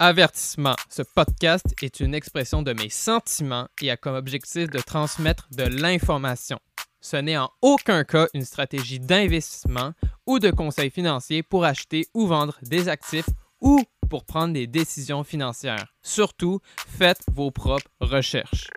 [0.00, 5.46] Avertissement, ce podcast est une expression de mes sentiments et a comme objectif de transmettre
[5.52, 6.58] de l'information.
[7.00, 9.92] Ce n'est en aucun cas une stratégie d'investissement
[10.26, 13.28] ou de conseil financier pour acheter ou vendre des actifs
[13.60, 15.86] ou pour prendre des décisions financières.
[16.02, 16.58] Surtout,
[16.88, 18.70] faites vos propres recherches.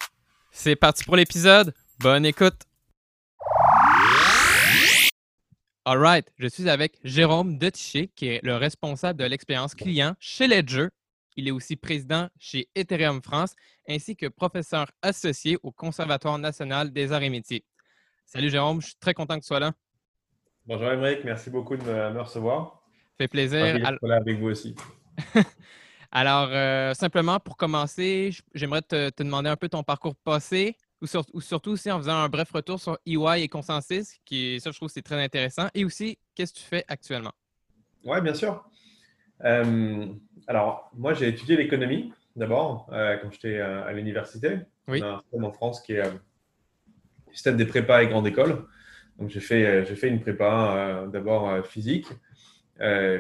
[0.51, 1.73] C'est parti pour l'épisode.
[1.99, 2.61] Bonne écoute.
[5.83, 10.89] Alright, je suis avec Jérôme Detiché, qui est le responsable de l'expérience client chez Ledger
[11.37, 13.55] il est aussi président chez Ethereum France
[13.87, 17.63] ainsi que professeur associé au Conservatoire national des arts et métiers.
[18.25, 19.71] Salut Jérôme, je suis très content que tu sois là.
[20.65, 22.81] Bonjour Émeric, merci beaucoup de me, recevoir.
[22.91, 23.77] Ça fait plaisir.
[24.01, 24.75] Là avec vous aussi.
[26.11, 31.07] Alors, euh, simplement pour commencer, j'aimerais te, demander un peu ton parcours passé, ou,
[31.41, 34.89] surtout aussi en faisant un bref retour sur EY et Consensus, qui ça je trouve
[34.89, 37.33] c'est très intéressant, et aussi qu'est-ce que tu fais actuellement?
[38.03, 38.63] Oui, bien sûr.
[39.45, 40.07] Euh,
[40.47, 44.59] alors, moi, j'ai étudié l'économie d'abord, euh, quand j'étais euh, à l'université.
[44.87, 45.01] Oui.
[45.03, 48.65] On a un système en France qui est le système des prépas et grande école.
[49.17, 52.07] Donc, j'ai fait, j'ai fait une prépa d'abord physique,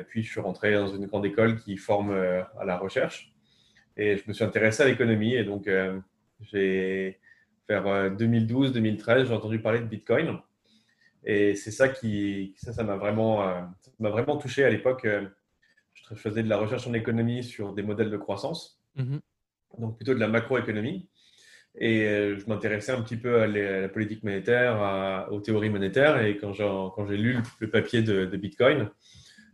[0.07, 3.33] puis je suis rentré dans une grande école qui forme à la recherche.
[3.97, 5.33] Et je me suis intéressé à l'économie.
[5.33, 5.67] Et donc,
[6.41, 7.19] j'ai,
[7.67, 10.37] vers 2012-2013, j'ai entendu parler de Bitcoin.
[11.23, 13.67] Et c'est ça qui, ça, ça m'a vraiment,
[13.99, 15.07] m'a vraiment touché à l'époque
[16.09, 19.19] je faisais de la recherche en économie sur des modèles de croissance, mhm.
[19.79, 21.09] donc plutôt de la macroéconomie.
[21.79, 26.23] Et euh, je m'intéressais un petit peu à la politique monétaire, aux théories monétaires.
[26.23, 28.89] Et quand j'ai lu le papier de, Bitcoin,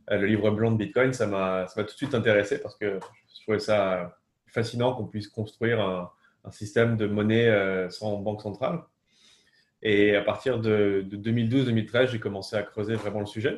[0.10, 3.00] euh, le livre blanc de Bitcoin, ça m'a tout de suite intéressé parce que
[3.36, 6.12] je trouvais ça fascinant qu'on puisse construire un,
[6.52, 8.82] système de monnaie euh, sans banque centrale.
[9.82, 13.58] Et à partir de 2012-2013, j'ai commencé à creuser vraiment le sujet.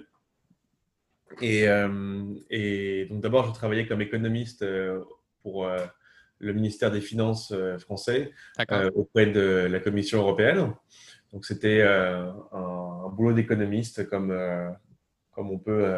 [1.41, 5.01] Euh, et, donc d'abord, je travaillais comme économiste euh,
[5.41, 5.78] pour euh,
[6.40, 8.31] le ministère des Finances français
[8.94, 10.73] auprès de la Commission européenne.
[11.31, 14.38] Donc c'était un, boulot d'économiste comme,
[15.31, 15.90] comme on peut,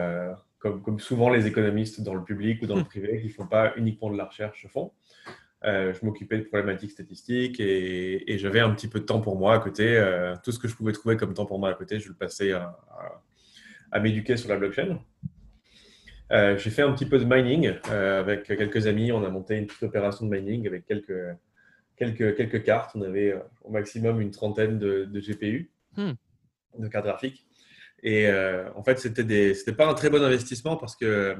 [0.59, 3.47] comme, comme, souvent les économistes dans le public ou dans le privé qui ne font
[3.47, 4.91] pas uniquement de la recherche font.
[5.63, 9.55] je m'occupais de problématiques statistiques et, et j'avais un petit peu de temps pour moi
[9.55, 9.99] à côté.
[10.43, 12.51] tout ce que je pouvais trouver comme temps pour moi à côté, je le passais
[12.51, 13.23] à, à
[13.93, 14.99] m'éduquer sur la blockchain.
[16.31, 19.11] Euh, j'ai fait un petit peu de mining euh, avec quelques amis.
[19.11, 21.35] On a monté une petite opération de mining avec quelques,
[21.95, 22.91] quelques, quelques cartes.
[22.95, 26.13] On avait euh, au maximum une trentaine de, GPU, hmm.
[26.79, 27.45] de cartes graphiques.
[28.03, 28.29] Et
[28.75, 31.35] en fait, c'était n'était pas un très bon investissement parce que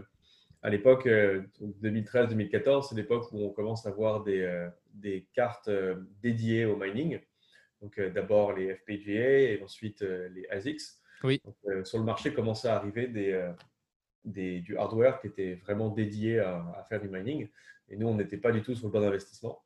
[0.63, 5.69] à l'époque, 2013-2014, c'est l'époque où on commence à avoir des, des cartes
[6.23, 7.19] dédiées au mining.
[7.79, 10.96] Donc d'abord les FPGA et ensuite les ASICs.
[11.23, 11.41] Oui.
[11.83, 13.51] sur le marché commençaient à arriver des
[14.27, 17.47] du hardware qui était vraiment dédié à, faire du mining.
[17.89, 19.61] Et nous, on n'était pas du tout sur le bon investissement.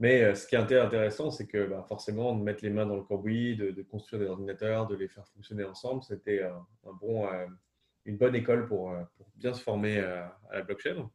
[0.00, 2.96] Mais euh, ce qui est intéressant, c'est que bah, forcément, de mettre les mains dans
[2.96, 7.46] le cambouis, de, construire des ordinateurs, de les faire fonctionner ensemble, c'était euh,
[8.04, 9.02] une bonne école pour, euh,
[9.36, 11.08] bien se former à la blockchain.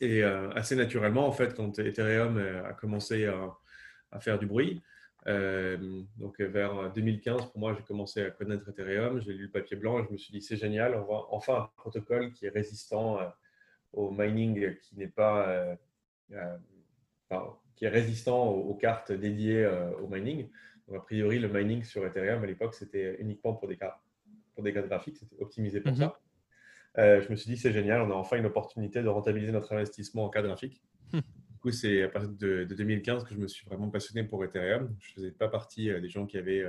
[0.00, 4.80] Et assez naturellement, en fait, quand Ethereum a commencé à faire du bruit,
[5.26, 9.76] euh, donc vers 2015, pour moi, j'ai commencé à connaître Ethereum, j'ai lu le papier
[9.76, 12.50] blanc et je me suis dit c'est génial, on voit enfin un protocole qui est
[12.50, 13.26] résistant euh,
[13.92, 16.56] au mining, qui n'est pas, euh,
[17.76, 19.66] qui est résistant aux, cartes dédiées
[20.00, 20.48] au mining.
[20.94, 24.00] a priori, le mining sur Ethereum à l'époque, c'était uniquement pour des cas,
[24.54, 25.98] pour des cas graphiques, c'était optimisé pour mhm.
[25.98, 26.20] ça.
[26.98, 29.72] Euh, je me suis dit, c'est génial, on a enfin une opportunité de rentabiliser notre
[29.72, 30.82] investissement en cas graphique.
[31.60, 34.96] Coup, c'est à partir de, 2015 que je me suis vraiment passionné pour Ethereum.
[34.98, 36.64] Je ne faisais pas partie des gens qui avaient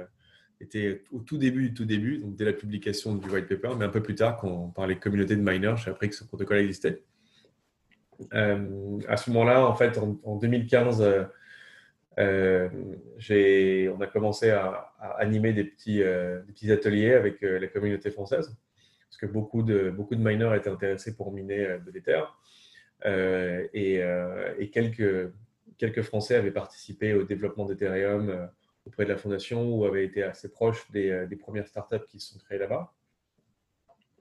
[0.62, 3.86] été au tout début du tout début, donc dès la publication du white paper, mais
[3.86, 6.24] un peu plus tard, quand on parlait de communauté de miners, j'ai appris que ce
[6.24, 7.02] protocole existait.
[8.34, 11.24] Euh, à ce moment-là, en fait, en, 2015, euh,
[12.20, 18.56] euh, on a commencé à, animer des petits, des petits, ateliers avec la communauté française,
[19.10, 22.22] parce que beaucoup de, beaucoup de miners étaient intéressés pour miner de l'Ether.
[23.06, 24.02] Et,
[24.60, 25.32] et, quelques,
[25.78, 28.50] quelques Français avaient participé au développement d'Ethereum
[28.86, 32.34] auprès de la fondation ou avaient été assez proches des, des premières startups qui se
[32.34, 32.94] sont créées là-bas.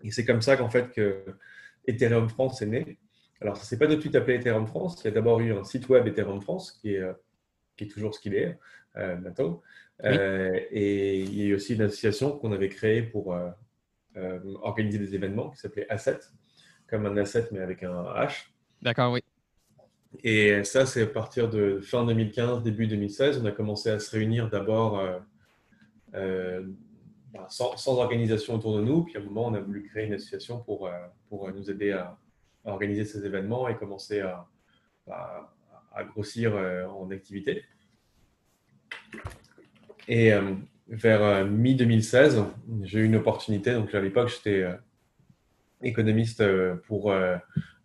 [0.02, 1.24] Et c'est comme ça qu'en fait que
[1.86, 2.98] Ethereum France est né.
[3.40, 5.00] Alors, ça ne s'est pas de suite appelé Ethereum France.
[5.02, 7.12] Il y a d'abord eu un site web Ethereum France qui est, euh,
[7.76, 8.58] qui est toujours ce qu'il est
[8.96, 9.62] euh, maintenant.
[10.04, 13.36] Euh, et il y a eu aussi une association qu'on avait créée pour
[14.62, 16.20] organiser des événements qui s'appelait Asset,
[16.88, 18.48] comme un asset mais avec un H.
[18.82, 19.20] D'accord, oui.
[20.24, 24.10] Et ça, c'est à partir de fin 2015, début 2016, on a commencé à se
[24.10, 25.00] réunir d'abord
[26.12, 29.04] bah, sans, sans, organisation autour de nous.
[29.04, 30.90] Puis à un moment, on a voulu créer une association pour,
[31.28, 32.18] pour nous aider à,
[32.64, 34.46] organiser ces événements et commencer à,
[36.14, 37.64] grossir euh, en activité.
[40.06, 40.54] Et euh,
[40.88, 42.44] vers euh, mi-2016,
[42.82, 43.74] j'ai eu une opportunité.
[43.74, 44.66] Donc à l'époque, j'étais
[45.82, 46.44] économiste
[46.86, 47.12] pour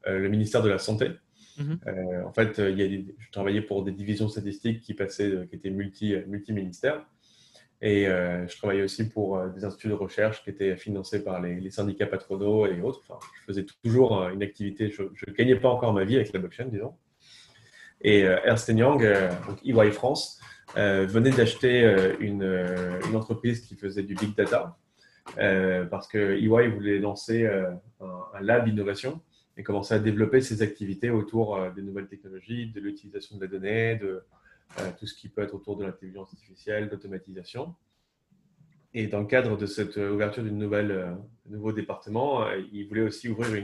[0.06, 1.12] le ministère de la Santé.
[1.58, 1.80] Mhm.
[2.26, 5.70] en fait, il y a je travaillais pour des divisions statistiques qui passaient, qui étaient
[5.70, 7.06] multi, multi-ministères.
[7.82, 11.42] Et euh, je travaillais aussi pour euh, des instituts de recherche qui étaient financés par
[11.42, 13.02] les, syndicats patronaux et autres.
[13.08, 14.90] Enfin, je faisais toujours euh, une activité.
[14.90, 16.96] Je ne gagnais pas encore ma vie avec la blockchain, disons.
[18.02, 19.02] Et Ernst Young,
[19.48, 20.40] donc EY France,
[20.76, 21.82] venait d'acheter
[22.20, 22.44] une,
[23.08, 24.78] une, entreprise qui faisait du big data
[25.90, 29.22] parce que EY voulait lancer un, un, lab innovation
[29.58, 33.96] et commencer à développer ses activités autour des nouvelles technologies, de l'utilisation de la donnée,
[33.96, 34.24] de
[34.80, 37.76] euh, tout ce qui peut être autour de l'intelligence artificielle, d'automatisation.
[38.94, 41.14] Et dans le cadre de cette ouverture d'un euh,
[41.46, 43.56] nouveau département, euh, il voulait aussi ouvrir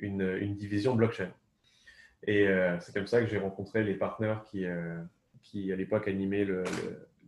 [0.00, 1.30] une, division blockchain.
[2.26, 2.46] Et
[2.80, 6.62] c'est comme ça que j'ai rencontré les partenaires qui, à l'époque animaient le,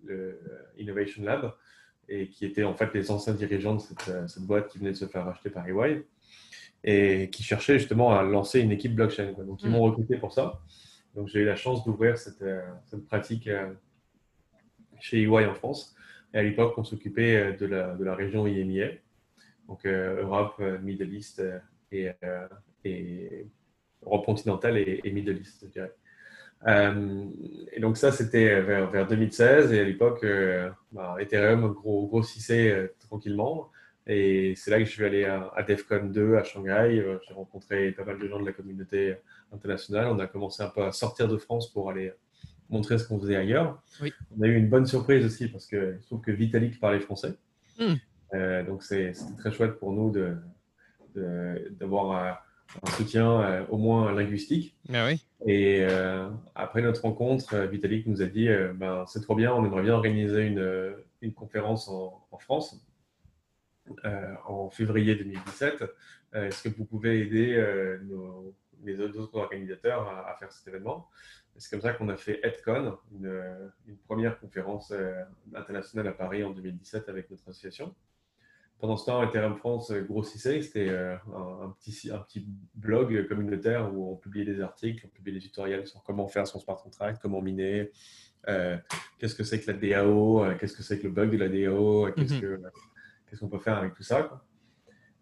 [0.04, 0.40] le,
[0.78, 1.52] Innovation Lab
[2.08, 4.96] et qui étaient en fait les anciens dirigeants de cette, cette, boîte qui venait de
[4.96, 6.04] se faire racheter par EY
[6.84, 9.32] et qui cherchaient justement à lancer une équipe blockchain.
[9.32, 9.72] Donc ils mm.
[9.72, 10.60] m'ont recruté pour ça.
[11.14, 13.72] Donc j'ai eu la chance d'ouvrir cette, euh, cette, pratique euh,
[15.00, 15.96] chez EY en France.
[16.34, 18.90] Et à l'époque, on s'occupait euh, de la, de la, région IMIA,
[19.66, 21.42] donc Europe, Middle East
[21.90, 22.10] et,
[22.84, 23.46] et,
[24.04, 25.94] Europe continentale et, Middle East, je dirais.
[27.72, 30.26] et donc ça, c'était vers, vers, 2016 et à l'époque,
[30.92, 33.70] bah, Ethereum grossissait tranquillement.
[34.06, 36.98] Et c'est là que je suis allé à, DEFCON 2 à Shanghai.
[36.98, 39.16] Euh, j'ai rencontré pas mal de gens de la communauté
[39.52, 40.08] internationale.
[40.08, 42.12] On a commencé un peu à sortir de France pour aller
[42.68, 43.82] montrer ce qu'on faisait ailleurs.
[44.36, 47.34] On a eu une bonne surprise aussi parce que je trouve que Vitalik parlait français.
[47.78, 47.94] Hmm.
[48.34, 50.12] Euh, donc c'était très chouette pour nous
[51.14, 52.36] d'avoir un,
[52.96, 54.76] soutien euh, au moins linguistique.
[54.92, 55.24] Ah oui.
[55.46, 55.86] Et
[56.54, 60.42] après notre rencontre, Vitalik nous a dit ben, c'est trop bien, on aimerait bien organiser
[60.46, 62.93] une, une conférence en, en France euh,
[64.46, 65.84] en février 2017.
[66.34, 67.98] Euh, est-ce que vous pouvez aider euh,
[68.82, 71.08] les autres organisateurs à, faire cet événement?
[71.56, 73.52] C'est comme ça qu'on a fait EdCon, une,
[74.06, 74.92] première conférence
[75.54, 77.94] internationale à Paris en 2017 avec notre association.
[78.80, 80.60] Pendant ce temps, Ethereum France grossissait.
[80.62, 85.46] C'était un, petit, un petit blog communautaire où on publiait des articles, on publiait des
[85.46, 87.92] tutoriels sur comment faire son smart contract, comment miner,
[88.44, 92.10] qu'est-ce que c'est que la DAO, qu'est-ce que c'est que le bug de la DAO,
[92.16, 92.40] qu'est-ce mhm.
[92.40, 92.62] que
[93.34, 94.44] qu'est-ce qu'on peut faire avec tout ça.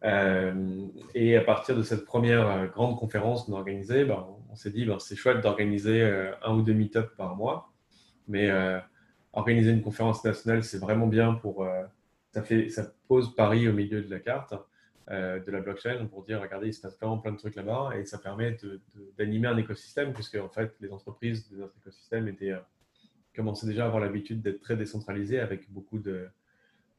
[0.04, 4.54] Euh, et à partir de cette première euh, grande conférence qu'on a organisée, ben, on,
[4.54, 7.72] s'est dit ben, c'est chouette d'organiser euh, un ou deux meet-ups par mois,
[8.28, 8.50] mais
[9.32, 11.66] organiser une conférence nationale, c'est vraiment bien pour.
[12.32, 14.54] ça, fait, ça pose Paris au milieu de la carte
[15.08, 18.04] de la blockchain pour dire regardez, il se passe vraiment plein de trucs là-bas et
[18.04, 18.56] ça permet
[19.18, 22.54] d'animer un écosystème, puisque en fait, les entreprises de notre écosystème étaient,
[23.34, 26.28] commençaient déjà à avoir l'habitude d'être très décentralisées avec beaucoup de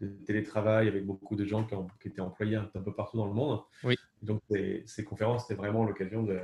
[0.01, 3.62] de télétravail avec beaucoup de gens qui, étaient employés un, peu partout dans le monde.
[3.83, 3.95] Oui.
[4.21, 4.41] Donc,
[4.85, 6.39] ces, conférences, c'était vraiment l'occasion de,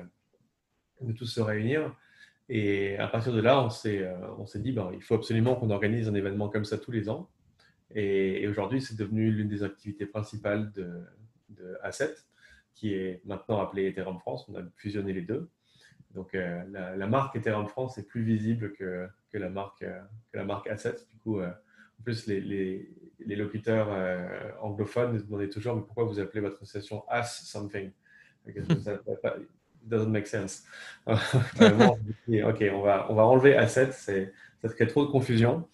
[1.02, 1.96] de, tous se réunir.
[2.50, 6.10] Et à partir de là, on s'est euh, dit, ben, il faut absolument qu'on organise
[6.10, 7.30] un événement comme ça tous les ans.
[7.94, 11.02] Et, aujourd'hui, c'est devenu l'une des activités principales de,
[11.50, 12.16] de, Asset,
[12.74, 14.48] qui est maintenant appelée Ethereum France.
[14.50, 15.50] On a fusionné les deux.
[16.16, 19.86] Donc, euh, la, marque Ethereum France est plus visible que, que la marque,
[20.32, 20.96] que la marque Asset.
[21.12, 22.90] Du coup, en plus, les, les,
[23.26, 23.90] les locuteurs
[24.62, 27.92] anglophones nous demandaient toujours mais pourquoi vous appelez votre association As Something?
[29.84, 30.64] Doesn't make sense.
[31.08, 31.16] ok,
[31.62, 35.68] on va, on va enlever Asset, ça crée trop de confusion.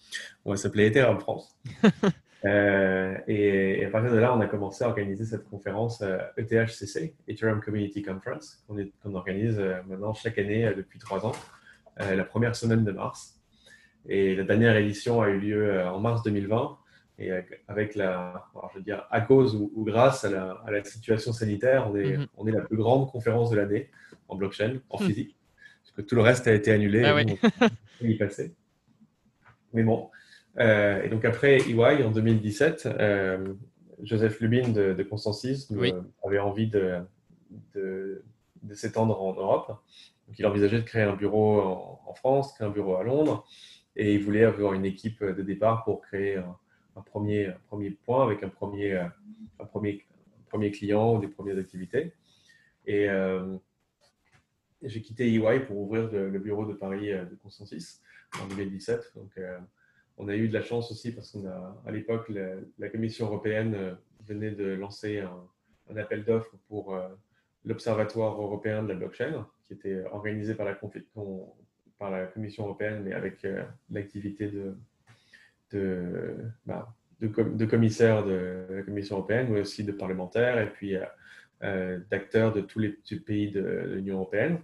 [0.44, 1.58] On va s'appeler Ethereum France.
[2.44, 6.02] Euh, et, à partir de là, on a commencé à organiser cette conférence
[6.36, 11.32] ETHCC, euh, e Ethereum Community Conference, qu'on organise euh, maintenant chaque année depuis trois ans,
[11.98, 13.40] la première semaine de mars.
[14.08, 16.78] Et la dernière édition a eu lieu en mars 2020.
[17.18, 17.30] Et
[17.66, 21.88] avec la, je veux dire, à cause ou, grâce à la, à la, situation sanitaire,
[21.90, 22.26] on est, mm-hmm.
[22.36, 23.90] on est la plus grande conférence de l'année
[24.28, 25.06] en blockchain, en hmm.
[25.06, 25.36] physique,
[25.82, 27.04] parce que tout le reste a été annulé.
[27.04, 27.38] Ah et
[28.02, 28.54] on y passer.
[29.72, 30.10] Mais bon.
[30.58, 33.54] Euh, et donc après EY, en 2017, euh,
[34.02, 36.98] Joseph Lubin de, de Consensus euh, avait envie de,
[37.74, 38.22] de,
[38.72, 39.68] s'étendre en Europe.
[40.26, 43.46] Donc il envisageait de créer un bureau en, France, créer un bureau à Londres,
[43.94, 46.56] et il voulait avoir une équipe de départ pour créer un,
[47.00, 50.04] premier, premier point avec un premier, un premier,
[50.48, 52.12] premier client ou des premières activités.
[52.86, 53.08] Et,
[54.82, 58.00] j'ai quitté EY pour ouvrir le, bureau de Paris euh, de Consensus
[58.40, 59.12] en 2017.
[59.16, 59.58] Donc, euh,
[60.18, 62.30] on a eu de la chance aussi parce qu'on a, à l'époque,
[62.78, 63.94] la, Commission européenne euh,
[64.26, 66.98] venait de lancer un, appel d'offres pour
[67.64, 70.76] l'Observatoire européen de la blockchain, qui était organisé par la,
[71.96, 73.46] par la Commission européenne, mais avec
[73.88, 74.76] l'activité de,
[75.72, 80.96] de, bah, de, commissaires de la Commission européenne, mais aussi de parlementaires et puis
[82.10, 82.90] d'acteurs de tous les
[83.24, 84.58] pays de l'Union européenne.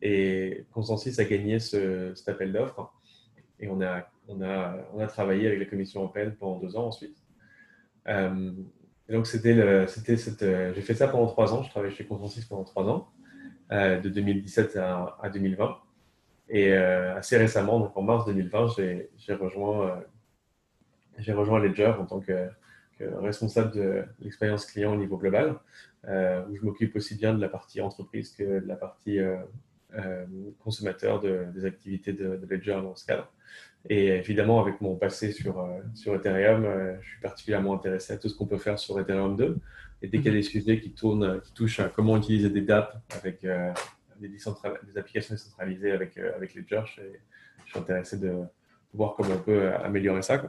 [0.00, 2.92] Et Consensus a gagné ce, cet appel d'offres
[3.60, 6.86] et on a, on, a, on a travaillé avec la Commission européenne pendant deux ans
[6.86, 7.16] ensuite.
[8.08, 8.52] Euh,
[9.08, 9.86] donc, euh,
[10.74, 11.62] j'ai fait ça pendant trois ans.
[11.62, 13.08] Je travaillais chez Consensus pendant trois ans,
[13.72, 15.78] euh, de 2017 à, 2020.
[16.50, 20.02] Et assez récemment, donc en mars 2020, j'ai rejoint,
[21.18, 22.48] j'ai rejoint Ledger en tant que,
[22.98, 25.56] que responsable de l'expérience client au niveau global,
[26.04, 29.20] où je m'occupe aussi bien de la partie entreprise que de la partie
[29.94, 30.26] euh,
[30.58, 33.32] consommateur de, des activités de, Ledger dans ce cadre.
[33.88, 38.18] Et évidemment, avec mon passé sur, euh, sur Ethereum, euh, je suis particulièrement intéressé à
[38.18, 39.56] tout ce qu'on peut faire sur Ethereum 2.
[40.02, 42.60] Et dès qu'il y a des sujets qui, tournent, qui touchent à comment utiliser des
[42.60, 47.00] dApps avec des, des, applications décentralisées avec, avec Ledger, je,
[47.64, 48.34] je, suis intéressé de
[48.92, 50.42] voir comment on peut améliorer ça.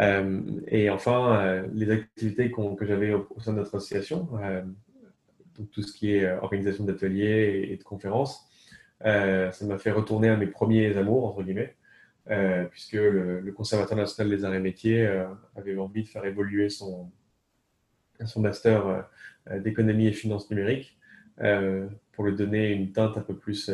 [0.00, 4.28] Et enfin, les activités que j'avais au, sein de notre association,
[5.66, 8.46] tout ce qui est euh, organisation d'ateliers et, de conférences.
[9.04, 11.76] Euh, ça m'a fait retourner à mes premiers amours, entre guillemets,
[12.30, 15.06] euh, puisque le, Conservateur national des arts et métiers
[15.56, 17.10] avait envie de faire évoluer son,
[18.24, 19.08] son master
[19.50, 20.96] d'économie et finances numériques
[22.12, 23.70] pour lui donner une teinte un peu plus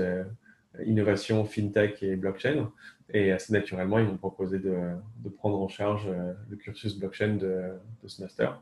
[0.85, 2.71] innovation, fintech et blockchain.
[3.13, 4.77] Et assez naturellement, ils m'ont proposé de,
[5.23, 6.09] de, prendre en charge
[6.49, 8.61] le cursus blockchain de, de ce master.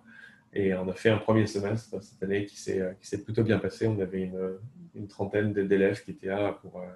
[0.55, 3.87] Et on a fait un premier semestre cette année qui s'est plutôt bien passé.
[3.87, 4.59] On avait une,
[4.95, 6.87] une trentaine d'élèves qui étaient là pour, euh,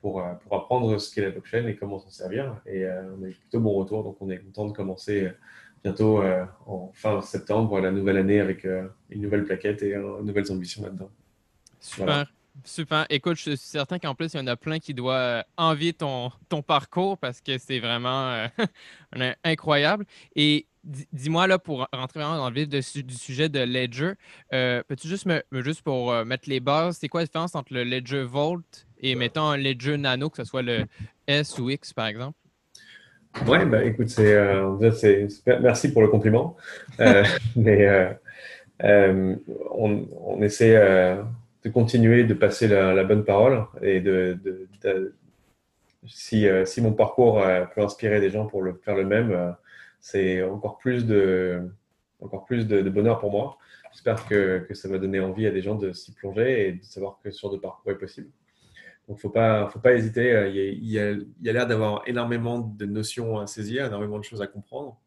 [0.00, 2.60] pour, euh, pour apprendre ce qu'est la blockchain et comment s'en servir.
[2.66, 4.02] Et euh, on a eu plutôt bon retour.
[4.02, 5.30] Donc, on est content de commencer
[5.84, 6.22] bientôt
[6.66, 8.66] en fin septembre la nouvelle année avec
[9.08, 11.10] une nouvelle plaquette et nouvelles ambitions là-dedans.
[12.64, 13.06] Super.
[13.10, 16.30] Écoute, je suis certain qu'en plus, il y en a plein qui doivent envier ton,
[16.66, 18.46] parcours parce que c'est vraiment
[19.44, 20.04] incroyable.
[20.36, 24.12] Et dis-moi, là, pour rentrer vraiment dans le vif du sujet de Ledger,
[24.52, 27.72] euh, peux-tu juste me, juste pour euh, mettre les bases, c'est quoi la différence entre
[27.74, 28.62] le Ledger Vault
[29.00, 30.84] et mettons un Ledger Nano, que ce soit le
[31.26, 32.36] S ou X, par exemple?
[33.46, 34.76] Oui, bah, écoute, c'est, euh,
[35.60, 36.56] merci pour le compliment.
[37.56, 38.18] mais
[38.80, 40.76] on, essaie
[41.64, 44.38] de continuer de passer la, bonne parole et de,
[46.06, 47.42] si, si, mon parcours
[47.74, 49.54] peut inspirer des gens pour faire le même,
[50.00, 51.70] c'est encore plus de,
[52.20, 53.58] encore plus de, bonheur pour moi.
[53.92, 56.84] J'espère que, que, ça va donner envie à des gens de s'y plonger et de
[56.84, 58.30] savoir que ce genre de parcours est possible.
[59.10, 60.48] Donc, faut pas, faut pas hésiter.
[60.54, 65.00] Il y a l'air d'avoir énormément de notions à saisir, énormément de choses à comprendre.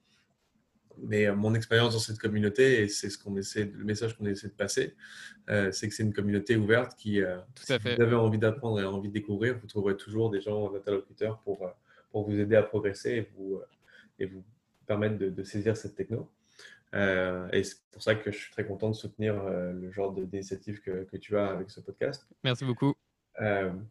[1.01, 4.25] Mais euh, mon expérience dans cette communauté, et c'est ce qu'on essaie, le message qu'on
[4.25, 4.95] essaie de passer,
[5.49, 8.85] euh, c'est que c'est une communauté ouverte qui, euh, si vous avez envie d'apprendre et
[8.85, 11.69] envie de découvrir, vous trouverez toujours des gens interlocuteurs pour,
[12.11, 13.61] pour vous aider à progresser et vous,
[14.19, 14.43] et vous
[14.85, 16.29] permettre de, saisir cette techno.
[16.93, 20.81] Euh, et c'est pour ça que je suis très content de soutenir le genre d'initiative
[20.81, 22.27] que, que, tu as avec ce podcast.
[22.43, 22.93] Merci beaucoup.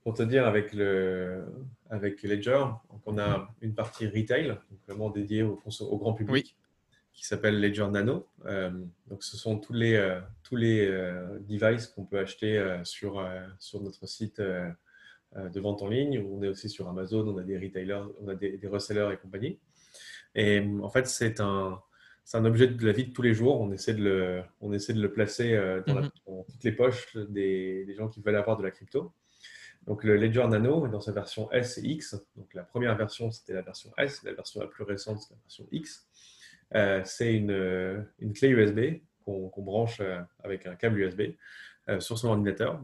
[0.05, 1.45] Pour te dire, avec, le,
[1.91, 2.65] avec Ledger,
[3.07, 4.57] on a une partie retail,
[4.87, 6.57] vraiment dédiée au, au grand public,
[7.13, 8.29] qui s'appelle Ledger Nano.
[9.07, 10.87] donc, ce sont tous les, tous les
[11.41, 13.25] devices qu'on peut acheter sur,
[13.59, 16.19] sur notre site de vente en ligne.
[16.19, 19.17] On est aussi sur Amazon, on a des retailers, on a des, des resellers et
[19.17, 19.59] compagnie.
[20.35, 21.81] Et en fait, c'est un,
[22.25, 23.61] c'est un objet de la vie de tous les jours.
[23.61, 25.95] On essaie de le, on essaie de le placer mhm.
[26.27, 29.13] dans, toutes les poches des, des, gens qui veulent avoir de la crypto.
[29.87, 32.17] Donc le Ledger Nano dans sa version S et X.
[32.37, 35.41] Donc la première version c'était la version S, la version la plus récente c'est la
[35.41, 36.09] version X.
[36.75, 41.35] Euh, c'est une, une, clé USB qu'on branche euh, avec un câble USB
[41.89, 42.81] euh, sur son ordinateur.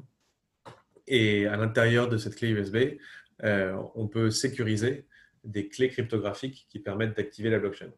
[1.07, 2.99] Et à l'intérieur de cette clé USB,
[3.43, 5.07] on peut sécuriser
[5.43, 7.91] des clés cryptographiques qui permettent d'activer la blockchain.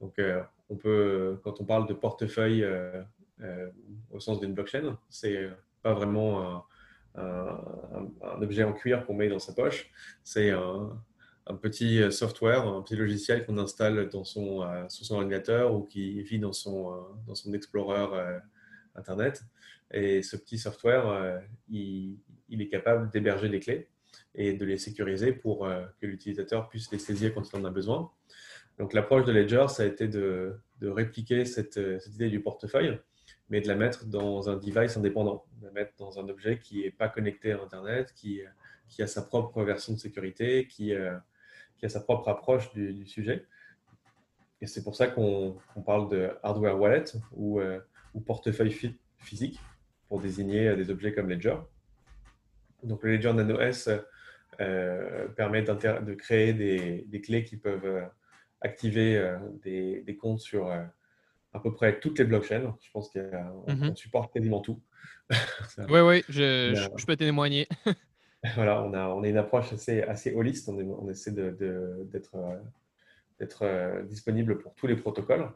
[0.00, 0.20] Donc,
[0.68, 2.66] on peut, quand on parle de portefeuille
[4.10, 5.48] au sens d'une blockchain, c'est
[5.80, 6.66] pas vraiment
[7.14, 7.60] un,
[8.42, 9.90] objet en cuir qu'on met dans sa poche.
[10.22, 10.92] C'est un,
[11.46, 15.74] un petit euh, software, un petit logiciel qu'on installe dans son, euh, sur son ordinateur
[15.74, 16.96] ou qui vit dans son, euh,
[17.26, 18.40] dans son Explorer
[18.94, 19.42] Internet.
[19.92, 22.18] Et ce petit software, il,
[22.50, 23.88] est capable d'héberger les clés
[24.34, 25.68] et de les sécuriser pour
[26.00, 28.10] que l'utilisateur puisse les saisir quand il en a besoin.
[28.78, 32.98] Donc l'approche de Ledger, ça a été de, de répliquer cette, cette, idée du portefeuille,
[33.50, 36.82] mais de la mettre dans un device indépendant, de la mettre dans un objet qui
[36.82, 38.40] n'est pas connecté à Internet, qui,
[38.88, 40.92] qui a sa propre version de sécurité, qui,
[41.84, 43.44] qui a sa propre approche du, sujet.
[44.62, 47.78] Et c'est pour ça qu'on parle de hardware wallet ou, euh,
[48.14, 48.74] ou portefeuille
[49.18, 49.60] physique
[50.08, 51.56] pour désigner des objets comme Ledger.
[52.84, 53.90] Donc le Ledger Nano S
[54.62, 58.06] euh, permet de créer des, des, clés qui peuvent euh,
[58.62, 62.74] activer des, des, comptes sur à peu près toutes les blockchains.
[62.80, 64.80] Je pense qu'on mm supporte quasiment tout.
[65.90, 67.68] oui, oui, je, je, peux témoigner.
[68.58, 70.68] on a, on une approche assez, holiste.
[70.68, 72.36] On, essaie d'être
[73.40, 75.50] de, euh, disponible pour tous les protocoles.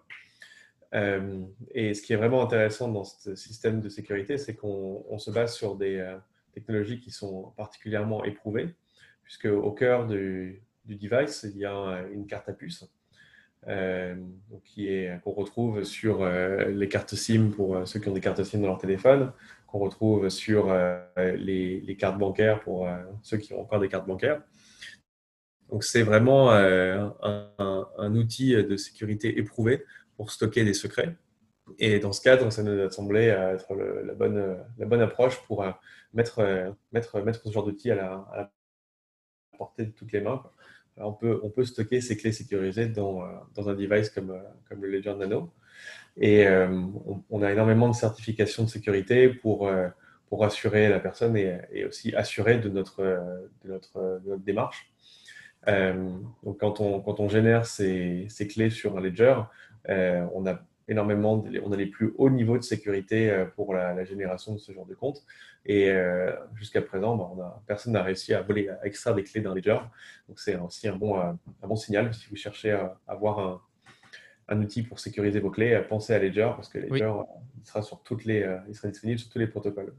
[0.94, 1.42] Euh,
[1.72, 5.54] et ce qui est vraiment intéressant dans ce système de sécurité, c'est qu'on se base
[5.54, 6.16] sur des euh,
[6.52, 8.74] technologies qui sont particulièrement éprouvées,
[9.22, 12.90] puisque au cœur du, du device, il y a une carte à puce.
[13.66, 18.78] qu'on retrouve sur les cartes SIM pour ceux qui ont des cartes SIM dans leur
[18.78, 19.30] téléphone,
[19.68, 20.98] qu'on retrouve sur euh,
[21.36, 24.42] les, cartes bancaires pour euh, ceux qui ont encore des cartes bancaires.
[25.68, 29.84] Donc c'est vraiment euh, un, outil de sécurité éprouvé
[30.16, 31.14] pour stocker des secrets.
[31.78, 35.62] Et dans ce cadre, ça nous a semblé être la, bonne, approche pour
[36.14, 36.36] mettre,
[36.94, 38.50] ce genre d'outil à la,
[39.58, 40.42] portée de toutes les mains.
[40.96, 43.20] on, peut, stocker ces clés sécurisées dans,
[43.54, 45.52] dans un device comme, comme le Ledger Nano.
[46.20, 46.68] Et euh,
[47.30, 49.88] on, a énormément de certifications de sécurité pour, euh,
[50.28, 53.02] pour assurer la personne et, aussi assurer de notre,
[53.64, 54.90] de notre, démarche.
[55.68, 56.10] Euh,
[56.42, 59.36] donc quand on, quand on génère ces, ces, clés sur un ledger,
[59.88, 64.58] on a énormément, on a les plus hauts niveaux de sécurité pour la, génération de
[64.58, 65.22] ce genre de compte.
[65.66, 65.92] Et
[66.56, 69.78] jusqu'à présent, bah, personne n'a réussi à voler, à extraire des clés d'un ledger.
[70.28, 73.60] Donc c'est aussi un bon, un bon signal si vous cherchez à avoir un,
[74.48, 77.12] un outil pour sécuriser vos clés, pensez à Ledger parce que Ledger
[77.60, 79.94] il sera, sur toutes les, euh, il sera disponible sur tous les protocoles.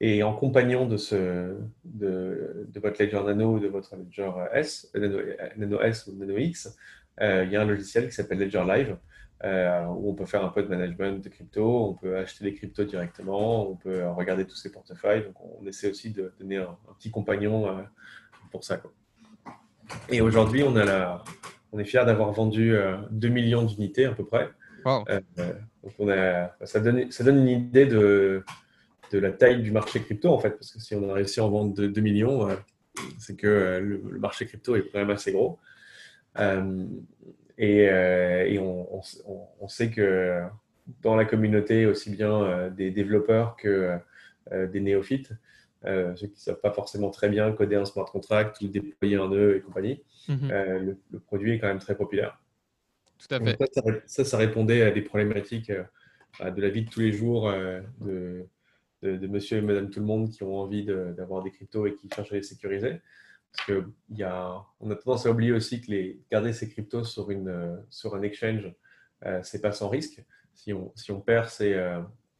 [0.00, 5.36] Et en compagnon de, ce, de, votre Ledger Nano ou de votre Ledger S, euh,
[5.56, 6.76] Nano, S ou Nano X,
[7.20, 8.96] euh, il y a un logiciel qui s'appelle Ledger Live
[9.42, 12.84] où on peut faire un peu de management de crypto, on peut acheter des cryptos
[12.84, 15.22] directement, on peut regarder tous ces portefeuilles.
[15.22, 17.84] Donc on essaie aussi de donner un, petit compagnon
[18.50, 18.78] pour ça.
[18.78, 18.90] Quoi.
[20.08, 21.22] Et aujourd'hui, on a la,
[21.74, 22.70] on est fier d'avoir vendu
[23.10, 24.48] 2 euh, millions d'unités à peu près.
[24.86, 25.20] Euh,
[25.82, 28.44] donc on a, ça, donne, ça donne une idée de,
[29.10, 31.44] de la taille du marché crypto, en fait, parce que si on a réussi à
[31.44, 32.54] en vendre 2, millions, euh,
[33.18, 35.58] c'est que le, marché crypto est quand même assez gros.
[37.58, 40.42] et, on, sait que
[41.02, 43.98] dans la communauté, aussi bien des développeurs que
[44.52, 45.32] des néophytes,
[45.84, 49.28] ceux qui ne savent pas forcément très bien coder un smart contract ou déployer un
[49.28, 50.50] nœud et compagnie, Mhm.
[50.50, 52.38] Euh, le, produit est quand même très populaire.
[53.18, 53.58] Tout à fait.
[54.06, 57.80] ça, ça, répondait à des problématiques euh, de la vie de tous les jours euh,
[58.00, 58.46] de,
[59.02, 62.08] de, monsieur et madame tout le monde qui ont envie d'avoir des cryptos et qui
[62.14, 63.00] cherchent à les sécuriser.
[63.52, 67.04] Parce que y a, on a tendance à oublier aussi que les, garder ces cryptos
[67.04, 68.72] sur, une, sur un exchange,
[69.24, 70.24] euh, c'est pas sans risque.
[70.54, 71.78] Si on, si on perd ses,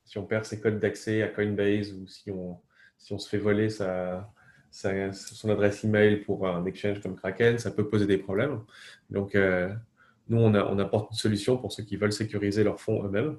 [0.05, 2.61] si on perd ses codes d'accès à Coinbase ou si on,
[2.99, 4.31] si on se fait voler sa,
[4.75, 8.61] son adresse email pour un exchange comme Kraken, ça peut poser des problèmes.
[9.09, 9.73] Donc, euh,
[10.29, 13.39] nous, on, on, apporte une solution pour ceux qui veulent sécuriser leurs fonds eux-mêmes.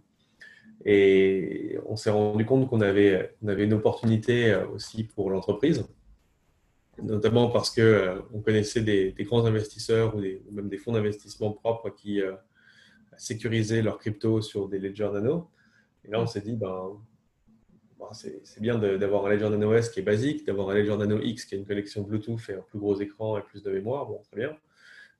[0.86, 5.86] Et on s'est rendu compte qu'on avait, on avait une opportunité euh, aussi pour l'entreprise,
[7.02, 11.90] notamment parce qu'on euh, on connaissait des, grands investisseurs ou, même des fonds d'investissement propres
[11.90, 12.22] qui
[13.18, 15.50] sécurisaient leurs cryptos sur des ledgers nano.
[16.06, 16.92] Et là, on s'est dit, ben,
[18.14, 21.46] c'est bien d'avoir un Ledger Nano S qui est basique, d'avoir un Ledger Nano X
[21.46, 24.38] qui a une connexion Bluetooth et un plus gros écran et plus de mémoire, très
[24.38, 24.58] bien.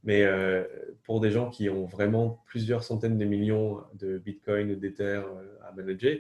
[0.06, 0.64] Mais euh,
[1.04, 5.68] pour des gens qui ont vraiment plusieurs centaines de millions de Bitcoin ou d'Ether euh,
[5.68, 6.20] à manager,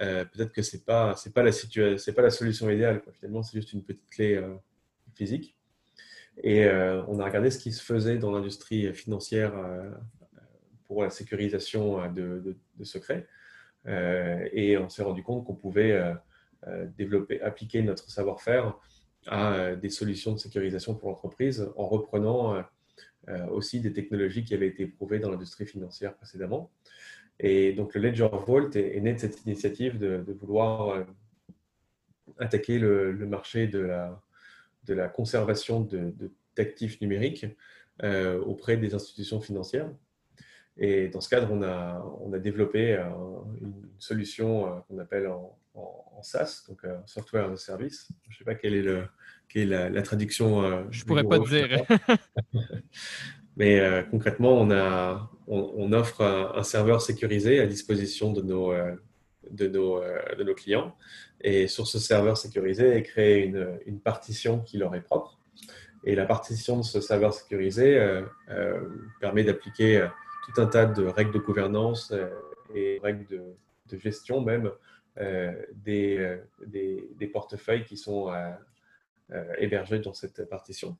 [0.00, 1.52] euh, peut-être que ce n'est pas, la
[2.12, 3.00] pas la solution idéale.
[3.12, 4.42] Finalement, c'est juste une petite clé
[5.14, 5.56] physique.
[6.42, 6.66] Et
[7.08, 9.52] on a regardé ce qui se faisait dans l'industrie financière
[10.86, 13.26] pour la sécurisation de secrets.
[13.86, 15.98] Et on s'est rendu compte qu'on pouvait
[16.98, 18.78] développer, appliquer notre savoir-faire
[19.26, 22.62] à des solutions de sécurisation pour l'entreprise en reprenant
[23.28, 26.70] euh, aussi des technologies qui avaient été éprouvées dans l'industrie financière précédemment.
[27.38, 31.04] Et donc le Ledger Vault est, né de cette initiative de, vouloir euh,
[32.38, 33.80] attaquer le, marché de
[34.88, 35.86] la, conservation
[36.56, 37.46] d'actifs numériques
[38.02, 39.90] euh, auprès des institutions financières.
[40.76, 42.94] Et dans ce cadre, on a, on a développé
[43.60, 48.08] une solution qu'on appelle en, en, SaaS, donc Software as a Service.
[48.28, 49.04] Je ne sais pas quelle est le,
[49.50, 50.62] quelle est la, traduction.
[50.62, 51.84] Euh, je ne pourrais pas te dire.
[53.56, 58.94] Mais euh, concrètement, on, a, on, offre un, serveur sécurisé à disposition de nos, euh,
[59.50, 60.96] de, nos, de nos clients.
[61.42, 65.38] Et sur ce serveur sécurisé est créée une, une, partition qui leur est propre.
[66.04, 68.22] Et la partition de ce serveur sécurisé
[69.20, 70.08] permet d'appliquer
[70.54, 72.12] tout un tas de règles de gouvernance
[72.74, 73.42] et règles de,
[73.88, 74.70] de gestion même
[75.72, 78.30] des, des, des, portefeuilles qui sont
[79.32, 80.96] euh, hébergé dans cette partition.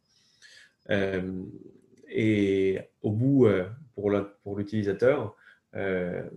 [0.88, 1.42] Euh,
[2.08, 5.34] et au bout, euh, pour l'utilisateur,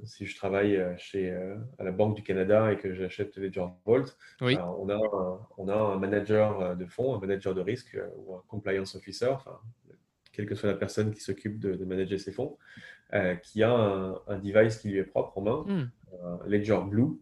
[0.03, 1.31] si je travaille chez,
[1.79, 4.05] à la Banque du Canada et que j'achète Ledger Vault,
[4.41, 8.43] on, a un, on, a un, manager de fonds, un manager de risque ou un
[8.47, 9.59] compliance officer, enfin,
[10.33, 12.57] quelle que soit la personne qui s'occupe de, manager ces fonds,
[13.43, 15.87] qui a un, device qui lui est propre en main,
[16.21, 17.17] un Ledger Blue,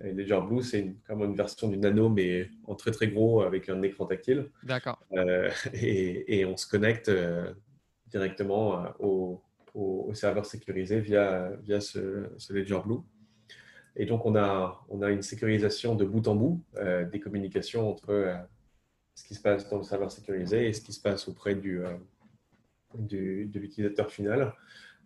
[0.00, 3.80] Ledger Blue, c'est comme une version du Nano, mais en très très gros avec un
[3.82, 4.50] écran tactile.
[4.62, 5.00] D'accord.
[5.12, 7.52] Euh, et, on se connecte euh,
[8.06, 8.88] directement euh,
[9.74, 13.00] au, serveur sécurisé via, via ce, Ledger Blue.
[13.96, 16.62] Et donc, on a, on a une sécurisation de bout en bout
[17.10, 18.38] des communications entre
[19.14, 21.80] ce qui se passe dans le serveur sécurisé et ce qui se passe auprès du,
[22.94, 24.54] du de l'utilisateur final.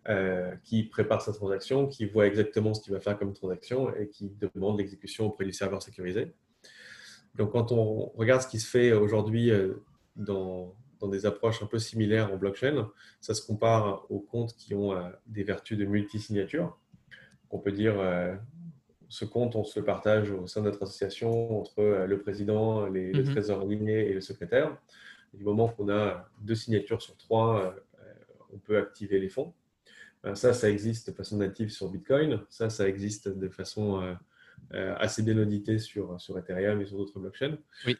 [0.09, 4.07] Euh, qui prépare sa transaction, qui voit exactement ce qu'il va faire comme transaction et
[4.07, 6.33] qui demande l'exécution auprès du serveur sécurisé.
[7.35, 9.83] Donc, quand on regarde ce qui se fait aujourd'hui euh,
[10.15, 12.89] dans, dans, des approches un peu similaires en blockchain,
[13.19, 16.79] ça se compare aux comptes qui ont euh, des vertus de multisignature.
[17.51, 17.95] On peut dire,
[19.07, 23.11] ce compte, on se le partage au sein de notre association entre le président, les,
[23.11, 23.31] le mhm.
[23.33, 24.75] trésorier et le secrétaire.
[25.33, 27.75] Du moment qu'on a deux signatures sur trois,
[28.53, 29.53] on peut activer les fonds.
[30.25, 32.41] Euh, ça, ça existe de façon native sur Bitcoin.
[32.49, 34.13] Ça, ça existe de façon euh,
[34.73, 37.57] euh, assez bien auditée sur, sur Ethereum et sur d'autres blockchains.
[37.85, 37.97] Oui.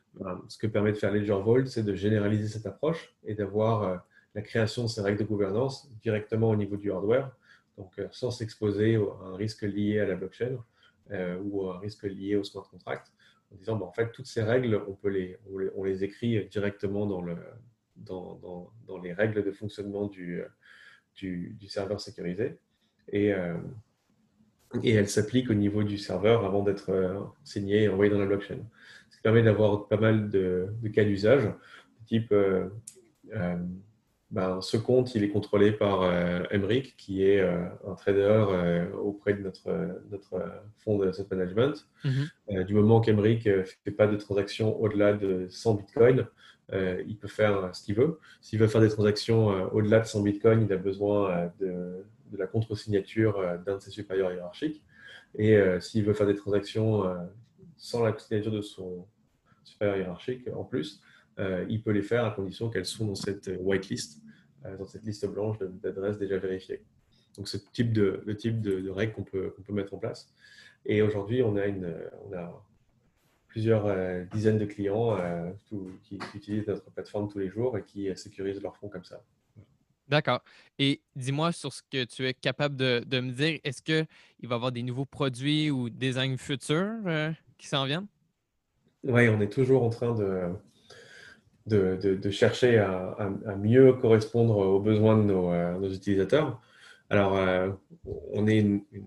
[0.48, 4.42] ce que permet de faire Ledger Vault, c'est de généraliser cette approche et d'avoir la
[4.42, 7.32] création de ces règles de gouvernance directement au niveau du hardware,
[7.78, 10.58] donc sans s'exposer à un risque lié à la blockchain
[11.44, 13.12] ou à un risque lié au smart contract,
[13.52, 15.38] en disant bah, en fait toutes ces règles, on, peut les,
[15.76, 17.36] on, les, écrit directement dans, le,
[17.96, 20.44] dans, dans, dans, les règles de fonctionnement du,
[21.16, 22.58] du, serveur sécurisé.
[23.10, 23.58] Et, euh,
[24.84, 28.26] et elle s'applique au niveau du serveur avant d'être euh, signée et envoyée dans la
[28.26, 28.60] blockchain.
[29.10, 31.50] Ce qui permet d'avoir pas mal de, cas d'usage,
[32.06, 32.70] type euh,
[34.32, 38.46] ben, ce compte, il est contrôlé par euh, Emric, qui est un trader
[39.02, 39.72] auprès de notre,
[40.10, 40.42] notre
[40.78, 41.88] fonds de asset management.
[42.04, 42.64] Mhm.
[42.64, 46.28] du moment qu'Emric ne fait pas de transactions au-delà de 100 bitcoins,
[46.74, 48.20] euh, il peut faire ce qu'il veut.
[48.40, 51.48] S'il veut faire des transactions euh, au-delà de 100 bitcoins, il a besoin euh,
[52.32, 54.82] de, la contre-signature d'un de ses supérieurs hiérarchiques.
[55.38, 57.04] Et s'il veut faire des transactions
[57.76, 59.06] sans la signature de son
[59.66, 61.02] supérieur hiérarchique, en plus,
[61.38, 64.22] il peut les faire à condition qu'elles sont dans cette whitelist,
[64.64, 66.84] dans cette liste blanche d'adresses déjà vérifiées.
[67.38, 70.34] Donc, ce type de, le type de, règles qu'on peut, peut, mettre en place.
[70.86, 72.64] Et aujourd'hui, on a une, on a
[73.52, 75.52] plusieurs euh, dizaines de clients euh,
[76.04, 79.22] qui, utilisent notre plateforme tous les jours et qui euh, sécurisent leurs fonds comme ça.
[80.08, 80.42] D'accord.
[80.80, 84.08] Et dis-moi sur ce que tu es capable de, de me dire, est-ce qu'il
[84.48, 88.08] va y avoir des nouveaux produits ou designs futurs qui s'en viennent?
[89.04, 90.50] Oui, on est toujours en train de,
[91.68, 96.62] de, de, chercher à, à, mieux correspondre aux besoins de nos, nos utilisateurs.
[97.10, 97.38] Alors,
[98.32, 99.06] on est une, une,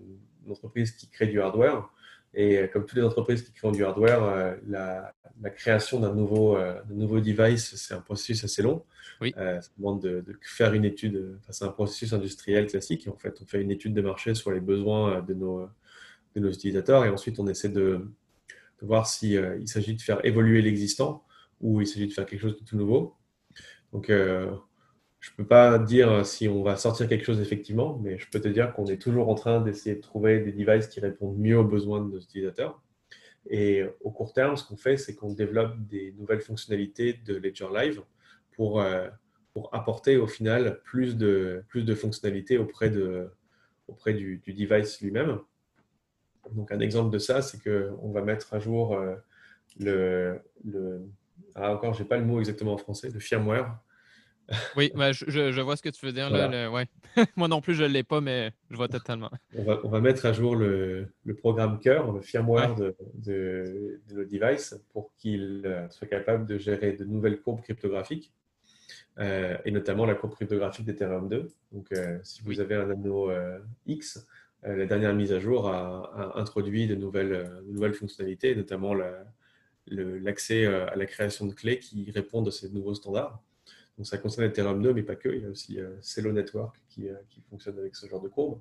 [0.49, 1.89] entreprise qui crée du hardware,
[2.35, 5.13] et euh, comme toutes les entreprises qui créent du hardware, euh, la,
[5.55, 8.83] création d'un nouveau, euh, nouveau device, c'est un processus assez long.
[9.21, 9.33] Oui.
[9.35, 13.07] ça demande de, faire une étude, c'est un processus industriel classique.
[13.07, 15.69] En fait, on fait une étude de marché sur les besoins de nos,
[16.35, 18.07] de nos utilisateurs et ensuite on essaie de
[18.81, 21.23] de voir s'il il s'agit de faire évoluer l'existant
[21.61, 23.15] ou il s'agit de faire quelque chose de tout nouveau.
[23.93, 28.29] Donc, je ne peux pas dire si on va sortir quelque chose effectivement, mais je
[28.29, 31.37] peux te dire qu'on est toujours en train d'essayer de trouver des devices qui répondent
[31.37, 32.81] mieux aux besoins de nos utilisateurs.
[33.49, 37.67] Et au court terme, ce qu'on fait, c'est qu'on développe des nouvelles fonctionnalités de Ledger
[37.73, 38.01] Live
[38.51, 39.07] pour, euh,
[39.53, 43.29] pour apporter au final plus de, plus de fonctionnalités auprès, de,
[43.87, 45.39] auprès du, device lui-même.
[46.51, 49.15] Donc un exemple de ça, c'est qu'on va mettre à jour euh,
[49.79, 51.01] le, le...
[51.55, 53.79] Ah, encore, je n'ai pas le mot exactement en français, le firmware
[54.75, 56.29] oui, je, vois ce que tu veux dire.
[56.29, 56.85] Là, ouais.
[57.35, 59.31] Moi non plus, je ne l'ai pas, mais je vois totalement.
[59.55, 65.11] On va, mettre à jour le, programme cœur, le firmware de, de, nos devices pour
[65.17, 68.31] qu'il euh, soit capable de gérer de nouvelles courbes cryptographiques.
[69.17, 71.47] Euh, et notamment la courbe cryptographique d'Ethereum 2.
[71.71, 73.31] Donc, euh, si vous avez un anneau
[73.85, 74.27] X,
[74.63, 78.93] la dernière mise à jour a, introduit de nouvelles, nouvelles fonctionnalités, notamment
[79.87, 83.41] l'accès à la création de clés qui répondent à ces nouveaux standards.
[83.97, 85.29] Donc ça concerne Ethereum 2, mais pas que.
[85.29, 88.27] Il y a aussi euh, Celo Network qui, euh, qui, fonctionne avec ce genre de
[88.27, 88.59] courbe.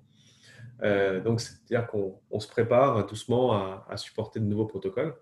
[0.83, 5.15] Euh, donc c'est-à-dire qu'on se prépare doucement à, supporter de nouveaux protocoles.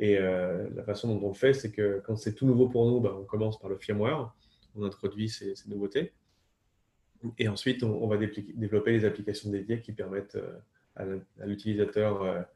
[0.00, 3.00] Et la façon dont on le fait, c'est que quand c'est tout nouveau pour nous,
[3.00, 4.32] ben, on commence par le firmware,
[4.76, 6.12] on introduit ces, nouveautés.
[7.36, 10.38] Et ensuite, on, va développer les applications dédiées qui permettent
[10.94, 12.46] à l'utilisateur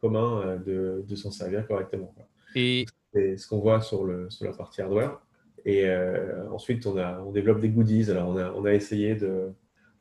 [0.00, 2.14] commun de, de s'en servir correctement.
[2.54, 5.20] C'est ce qu'on voit sur, la partie hardware.
[5.64, 8.10] Et euh, ensuite, on, développe des goodies.
[8.10, 9.52] Alors, on a, essayé de,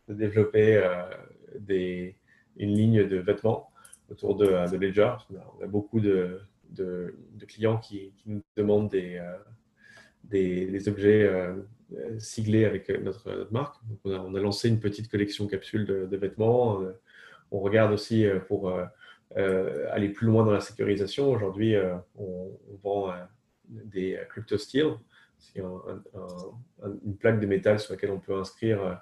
[0.08, 2.12] développer euh,
[2.58, 3.70] une ligne de vêtements
[4.10, 4.46] autour de,
[4.78, 5.14] Ledger.
[5.60, 6.42] On a, beaucoup de,
[7.48, 9.22] clients qui, nous demandent des,
[10.34, 11.30] euh, objets
[12.18, 13.76] siglés avec notre, marque.
[13.88, 16.82] Donc, on, a, on, a, lancé une petite collection capsule de, vêtements.
[17.52, 18.74] On regarde aussi pour
[19.36, 21.30] aller plus loin dans la sécurisation.
[21.30, 21.76] Aujourd'hui,
[22.18, 22.31] on,
[23.92, 24.96] des crypto steel
[25.40, 29.02] c'est une plaque de métal sur laquelle on peut inscrire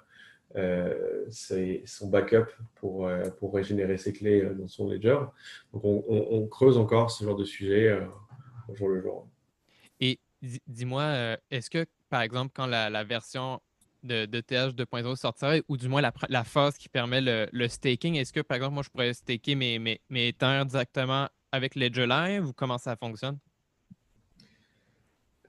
[0.56, 5.18] euh, son backup pour, euh, pour régénérer ses clés euh, dans son ledger.
[5.72, 8.00] Donc on, creuse encore ce genre de sujet
[8.68, 9.28] au jour le jour.
[10.00, 10.18] Et
[10.66, 13.60] dis-moi, est-ce que par exemple quand la, version
[14.02, 18.40] de, TH 2.0 sortira, ou du moins la, phase qui permet le, staking, est-ce que
[18.40, 22.78] par exemple moi je pourrais staker mes, mes, mes directement avec Ledger Live ou comment
[22.78, 23.38] ça fonctionne?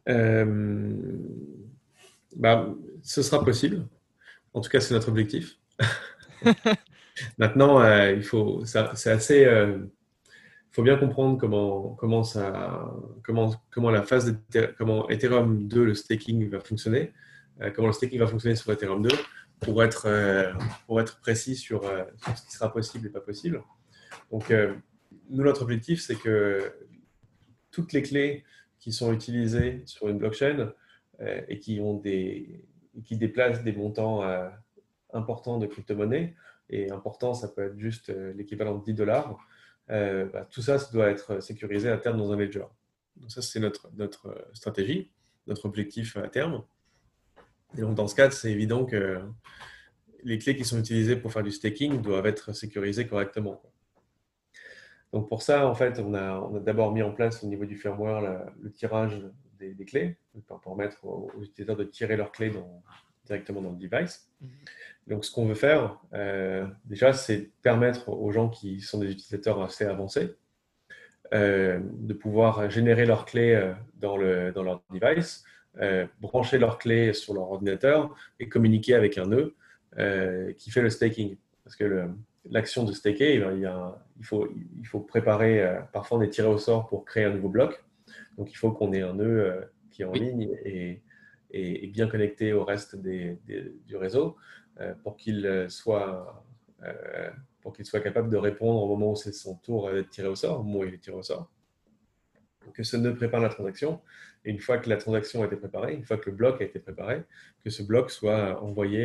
[0.09, 0.95] Euh,
[2.35, 3.87] bah, ce sera possible.
[4.53, 5.57] En tout cas, c'est notre objectif.
[7.37, 9.79] Maintenant, euh, il faut, c'est assez, euh,
[10.71, 12.91] faut bien comprendre comment, comment, ça,
[13.23, 17.13] comment, comment la phase de, comment Ethereum 2, le staking va fonctionner,
[17.75, 19.09] comment le staking va fonctionner sur Ethereum 2
[19.59, 20.07] pour être,
[20.87, 23.61] pour être précis sur, sur, ce qui sera possible et pas possible.
[24.31, 24.51] Donc,
[25.29, 26.73] nous, notre objectif, c'est que
[27.71, 28.43] toutes les clés
[28.82, 30.74] qui sont utilisés sur une blockchain
[31.22, 32.65] euh, et qui, ont des,
[33.06, 34.50] qui déplacent des montants euh,
[35.13, 36.36] importants de crypto-monnaies.
[36.70, 39.38] Et important, ça peut être juste euh, l'équivalent de 10 dollars.
[39.88, 42.63] Bah, tout ça, ça doit être sécurisé à terme dans un ledger.
[43.17, 45.12] Donc ça, c'est notre, notre stratégie,
[45.48, 46.63] notre objectif à terme.
[47.78, 49.20] Et donc, dans ce cas, c'est évident que
[50.24, 53.62] les clés qui sont utilisées pour faire du staking doivent être sécurisées correctement.
[55.13, 58.45] Donc pour ça, en fait, on a, d'abord mis en place au niveau du firmware
[58.62, 59.21] le tirage
[59.60, 62.52] des, clés pour permettre aux, utilisateurs de tirer leurs clés
[63.26, 64.30] directement dans le device.
[64.41, 64.50] Mhm.
[65.08, 69.62] Donc ce qu'on veut faire, euh, déjà, c'est permettre aux gens qui sont des utilisateurs
[69.62, 70.36] assez avancés
[71.34, 75.43] euh, de pouvoir générer leurs clés euh, dans, le, dans leur device,
[76.19, 79.56] brancher leurs clés sur leur ordinateur et communiquer avec un nœud
[80.58, 81.38] qui fait le staking.
[81.63, 82.08] Parce que
[82.50, 83.71] l'action de staker, il,
[84.21, 84.47] il, faut,
[84.79, 87.84] il faut préparer, euh, parfois on est tiré au sort pour créer un nouveau bloc.
[88.38, 91.01] Donc il faut qu'on ait un nœud euh, qui est en ligne et,
[91.49, 93.39] et, bien connecté au reste des,
[93.88, 94.38] du réseau
[94.79, 96.45] euh, pour qu'il soit,
[97.62, 100.36] pour qu'il soit capable de répondre au moment où c'est son tour d'être tiré au
[100.36, 101.51] sort, au moment où il est tiré au sort.
[102.73, 104.01] Que ce nœud prépare la transaction
[104.45, 106.63] et une fois que la transaction a été préparée, une fois que le bloc a
[106.63, 107.23] été préparé,
[107.63, 109.03] que ce bloc soit envoyé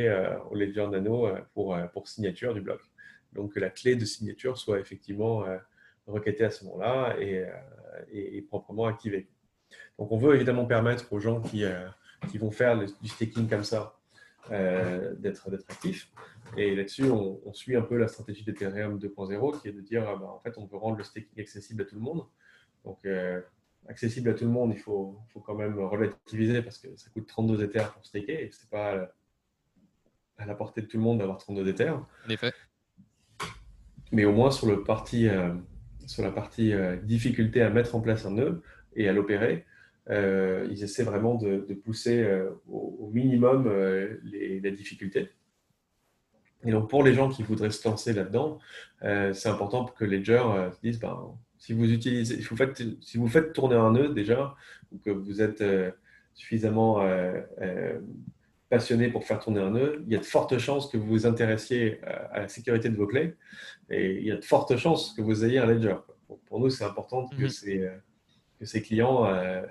[0.50, 2.80] au Ledger Nano pour, pour signature du bloc.
[3.36, 5.58] Donc que la clé de signature soit effectivement euh,
[6.06, 7.46] requêtée à ce moment-là euh,
[8.10, 9.28] et, proprement activée.
[9.98, 11.86] Donc on veut évidemment permettre aux gens qui, euh,
[12.30, 13.92] qui vont faire du staking comme ça
[15.18, 16.08] d'être actifs.
[16.56, 20.14] Et là-dessus, on, suit un peu la stratégie d'Ethereum 2.0 qui est de dire, ah
[20.14, 22.24] bah, en fait, on veut rendre le staking accessible à tout le monde.
[22.84, 23.04] Donc,
[23.88, 27.26] accessible à tout le monde, il faut, faut, quand même relativiser parce que ça coûte
[27.26, 29.10] 32 Ethers pour staker et ce n'est pas
[30.38, 31.98] à la portée de tout le monde d'avoir 32 Ethers.
[32.24, 32.52] En effet
[34.12, 34.76] mais au moins sur euh,
[36.18, 38.62] la partie difficulté à mettre en place un nœud
[38.94, 39.64] et à l'opérer.
[40.08, 42.26] ils essaient vraiment de, pousser
[42.68, 43.70] au, minimum
[44.24, 45.30] les, les, difficultés.
[46.64, 48.58] Et donc, pour les gens qui voudraient se lancer là-dedans,
[49.02, 50.42] c'est important que Ledger
[50.72, 52.40] se disent ben, si vous utilisez,
[53.00, 54.54] si vous faites tourner un nœud déjà,
[54.92, 55.62] ou que vous êtes
[56.34, 57.02] suffisamment
[58.68, 61.26] passionné pour faire tourner un nœud, il y a de fortes chances que vous vous
[61.26, 63.34] intéressiez à la sécurité de vos clés
[63.90, 65.96] et il y a de fortes chances que vous ayez un ledger.
[66.46, 67.48] Pour nous, c'est important que, mhm.
[67.48, 67.96] ces, euh,
[68.58, 69.62] que ces clients euh,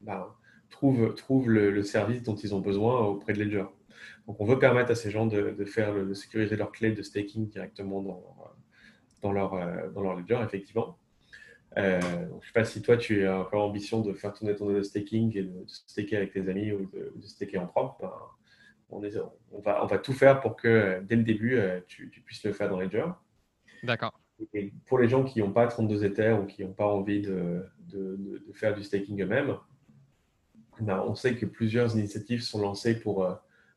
[0.00, 0.26] ben,
[0.70, 3.66] trouvent, trouvent le, service dont ils ont besoin auprès de Ledger.
[4.26, 7.02] Donc, on veut permettre à ces gens de, de faire de sécuriser leurs clés de
[7.02, 8.22] staking directement dans,
[9.22, 10.98] dans, leur, euh, dans leur Ledger, effectivement.
[11.76, 14.82] Euh, je ne sais pas si toi, tu as encore ambition de faire tourner ton
[14.82, 17.96] staking et de, staker avec tes amis ou de, staker en propre.
[18.00, 18.12] Ben,
[18.90, 19.02] on,
[19.52, 22.52] on, va, on, va, tout faire pour que dès le début, euh, tu, puisses le
[22.52, 23.06] faire dans Ledger.
[23.82, 24.20] D'accord.
[24.52, 27.66] Et pour les gens qui n'ont pas 32 Ethers ou qui n'ont pas envie de,
[28.52, 29.56] faire du staking eux-mêmes,
[30.80, 33.34] ben, on sait que plusieurs initiatives sont lancées pour, euh,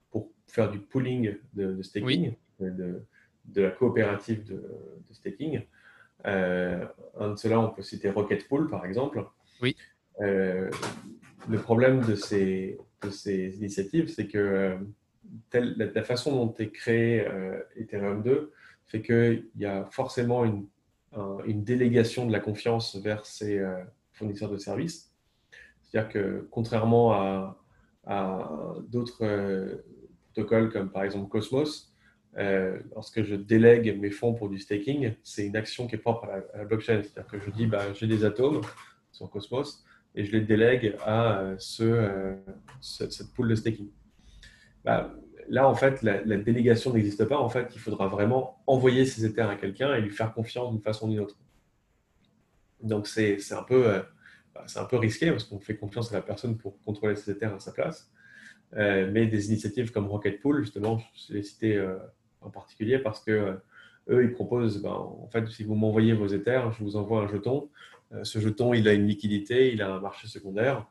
[0.10, 3.06] pour faire du pooling de, staking, de,
[3.56, 4.64] la coopérative de,
[5.12, 5.62] staking.
[6.28, 6.86] Euh,
[7.20, 9.26] un de ceux-là, on peut citer Rocket Pool, par exemple.
[9.62, 9.76] Oui.
[10.22, 10.70] Euh,
[11.50, 12.78] le problème de ces,
[13.10, 14.78] ces initiatives, c'est que
[15.54, 17.28] la, façon dont est créé
[17.76, 18.52] Ethereum 2
[18.86, 20.68] fait qu'il y a forcément une,
[21.46, 23.62] une, délégation de la confiance vers ces
[24.14, 25.14] fournisseurs de services.
[25.84, 27.62] C'est-à-dire que contrairement à,
[28.06, 29.84] à d'autres
[30.34, 31.87] protocoles comme par exemple Cosmos,
[32.38, 36.26] euh, lorsque je délègue mes fonds pour du staking, c'est une action qui est propre
[36.26, 37.02] à la, blockchain.
[37.02, 38.62] C'est-à-dire que je dis, bah, j'ai des atomes
[39.12, 42.36] sur Cosmos et je les délègue à euh, ce, euh,
[42.80, 43.90] cette pool de staking.
[44.86, 45.16] Bah,
[45.50, 47.40] là, en fait, la, délégation n'existe pas.
[47.40, 50.82] En fait, il faudra vraiment envoyer ces Ethers à quelqu'un et lui faire confiance d'une
[50.82, 51.38] façon ou d'une autre.
[52.84, 54.04] Donc, c'est un, peu,
[54.54, 57.56] bah, un peu risqué parce qu'on fait confiance à la personne pour contrôler ces Ethers
[57.56, 58.12] à sa place.
[58.74, 61.84] mais des initiatives comme Rocket Pool, justement, je l'ai cité
[62.42, 63.54] en particulier parce que euh,
[64.10, 67.28] eux, ils proposent, ben, en fait, si vous m'envoyez vos Ethers, je vous envoie un
[67.28, 67.70] jeton.
[68.14, 70.86] Euh, ce jeton, il a une liquidité, il a un marché secondaire.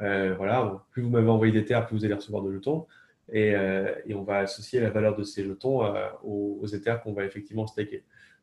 [0.00, 2.86] Euh, voilà, plus vous m'avez envoyé d'Ethers, plus vous allez recevoir de jetons.
[3.32, 3.54] Et,
[4.12, 5.84] on va associer la valeur de ces jetons
[6.24, 8.02] aux, aux, Ethers qu'on va effectivement staker.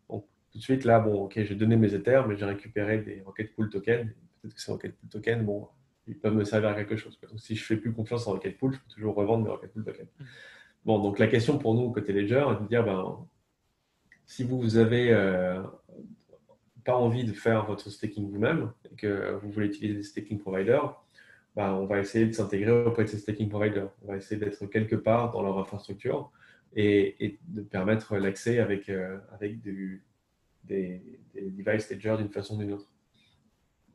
[0.10, 3.22] Donc, tout de suite, là, bon, ok, j'ai donné mes Ethers, mais j'ai récupéré des
[3.26, 4.10] Rocket Pool tokens.
[4.42, 5.68] Peut-être que ces Rocket Pool tokens, bon,
[6.08, 7.20] ils peuvent me servir à quelque chose.
[7.30, 9.74] Donc, si je fais plus confiance en Rocket Pool, je peux toujours revendre mes Rocket
[9.74, 10.08] Pool tokens.
[10.88, 13.28] Bon, donc la question pour nous, côté Ledger, est de dire, ben,
[14.26, 15.62] si vous avez euh,
[16.86, 20.98] pas envie de faire votre staking vous-même et que vous voulez utiliser des staking providers,
[21.58, 23.90] ben, on va essayer de s'intégrer auprès de ces staking providers.
[24.02, 26.32] On va essayer d'être quelque part dans leur infrastructure
[26.74, 30.00] et, de permettre l'accès avec, euh, avec des,
[30.64, 32.90] devices Ledger d'une façon ou d'une autre.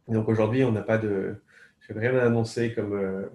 [0.09, 1.37] donc aujourd'hui, on n'a pas de.
[1.81, 3.31] Je n'ai rien à annoncer comme, euh,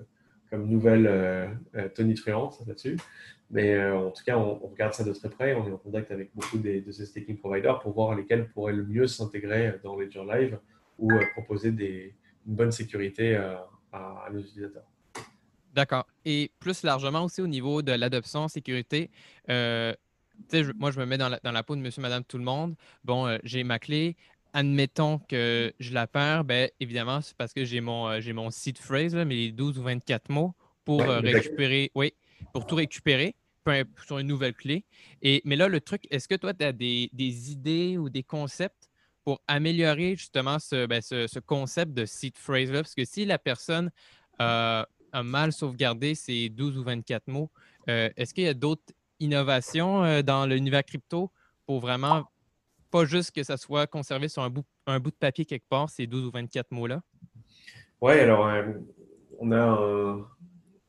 [0.50, 2.98] comme nouvelle euh, tonitruante là-dessus.
[3.50, 5.54] Mais euh, en tout cas, on, regarde ça de très près.
[5.54, 8.86] On est en contact avec beaucoup de ces staking providers pour voir lesquels pourraient le
[8.86, 10.60] mieux s'intégrer dans Ledger Live
[11.00, 12.12] ou euh, proposer une
[12.46, 13.56] bonne sécurité euh,
[13.94, 14.86] à, nos utilisateurs.
[15.74, 16.08] D'accord.
[16.26, 19.10] Et plus largement aussi au niveau de l'adoption sécurité,
[19.48, 22.76] moi, je me mets dans la, peau de monsieur, madame, tout le monde.
[23.04, 24.16] Bon, j'ai ma clé.
[24.54, 28.78] Admettons que je la perds, ben, évidemment, c'est parce que j'ai mon, j'ai mon seed
[28.78, 30.56] phrase, mes 12 ou 24 mots
[30.86, 31.92] pour récupérer.
[31.96, 32.14] Oui,
[32.54, 33.36] pour tout récupérer
[34.06, 34.86] sur une nouvelle clé.
[35.22, 37.10] Et, mais là, le truc, est-ce que toi, tu as des,
[37.52, 38.90] idées ou des concepts
[39.26, 41.02] pour améliorer justement ce, ben,
[41.46, 42.82] concept de seed phrase-là?
[42.82, 43.92] Parce que si la personne
[44.40, 44.88] a
[45.24, 47.52] mal sauvegardé ses 12 ou 24 mots,
[47.90, 51.32] euh, est-ce qu'il y a d'autres innovations euh, dans l'univers crypto
[51.66, 52.30] pour vraiment
[52.98, 55.90] pas juste que ça soit conservé sur un bout, un bout de papier quelque part,
[55.90, 57.02] ces 12 ou 24 mots-là?
[58.02, 58.64] Oui, alors euh,
[59.40, 60.28] on a un,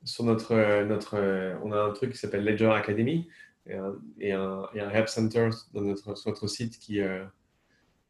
[0.05, 3.29] sur notre, notre, euh, on a un truc qui s'appelle Ledger Academy
[3.67, 7.25] et un, et un, Help Center dans notre, sur notre site qui, euh,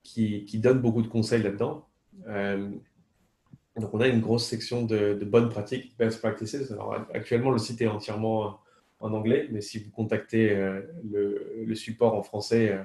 [0.03, 1.89] qui, qui, donne beaucoup de conseils là-dedans.
[2.27, 6.71] donc, on a une grosse section de, de, bonnes pratiques, best practices.
[6.71, 8.61] Alors, actuellement, le site est entièrement
[9.01, 12.77] en anglais, mais si vous contactez le, le, support en français,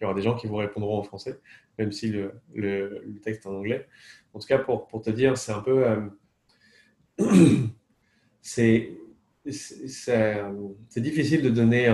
[0.00, 1.40] il y aura des gens qui vous répondront en français,
[1.78, 3.86] même si le, le, le texte est en anglais.
[4.34, 5.84] En tout cas, pour, pour te dire, c'est un peu
[8.42, 8.96] c'est
[10.96, 11.88] difficile de donner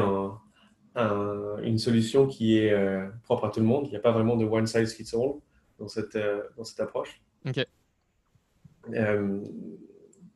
[1.62, 3.86] une solution qui est euh, propre à tout le monde.
[3.86, 5.34] Il n'y a pas vraiment de one size fits all
[5.78, 7.20] dans cette, euh, dans cette approche.
[8.92, 9.40] Euh,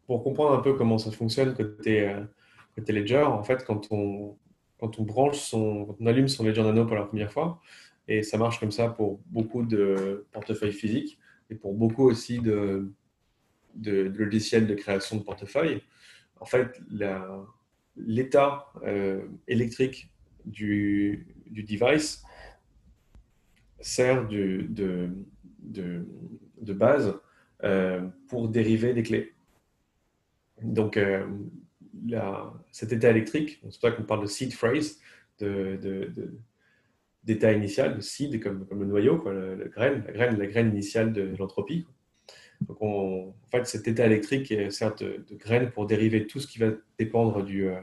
[0.07, 2.15] pour comprendre un peu comment ça fonctionne côté,
[2.77, 4.37] Ledger, en fait, quand on,
[4.79, 7.61] quand on branche son, on allume son Ledger Nano pour la première fois,
[8.07, 11.19] Et ça marche comme ça pour beaucoup de portefeuilles physiques
[11.51, 12.93] et pour beaucoup aussi de,
[13.75, 15.83] de, logiciels de création de portefeuille.
[16.41, 16.81] En fait,
[17.97, 20.11] l'état euh, électrique
[20.45, 22.23] du, device
[23.81, 25.13] sert de
[26.73, 27.15] base
[27.65, 29.33] euh, pour dériver des clés.
[30.63, 31.27] Donc, euh,
[32.73, 35.01] cet état électrique, c'est pour ça qu'on parle de seed phrase,
[37.25, 40.71] d'état initial, de seed comme, comme le noyau, quoi, le, graine, la graine, la graine
[40.71, 41.87] initiale de l'entropie.
[42.63, 46.59] Donc, en fait, cet état électrique sert de, de, graine pour dériver tout ce qui
[46.59, 47.81] va dépendre du, euh,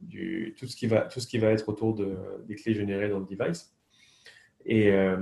[0.00, 3.08] du tout, ce qui va, tout ce qui va être autour de, des clés générées
[3.08, 3.74] dans le device.
[4.64, 5.16] Et, euh,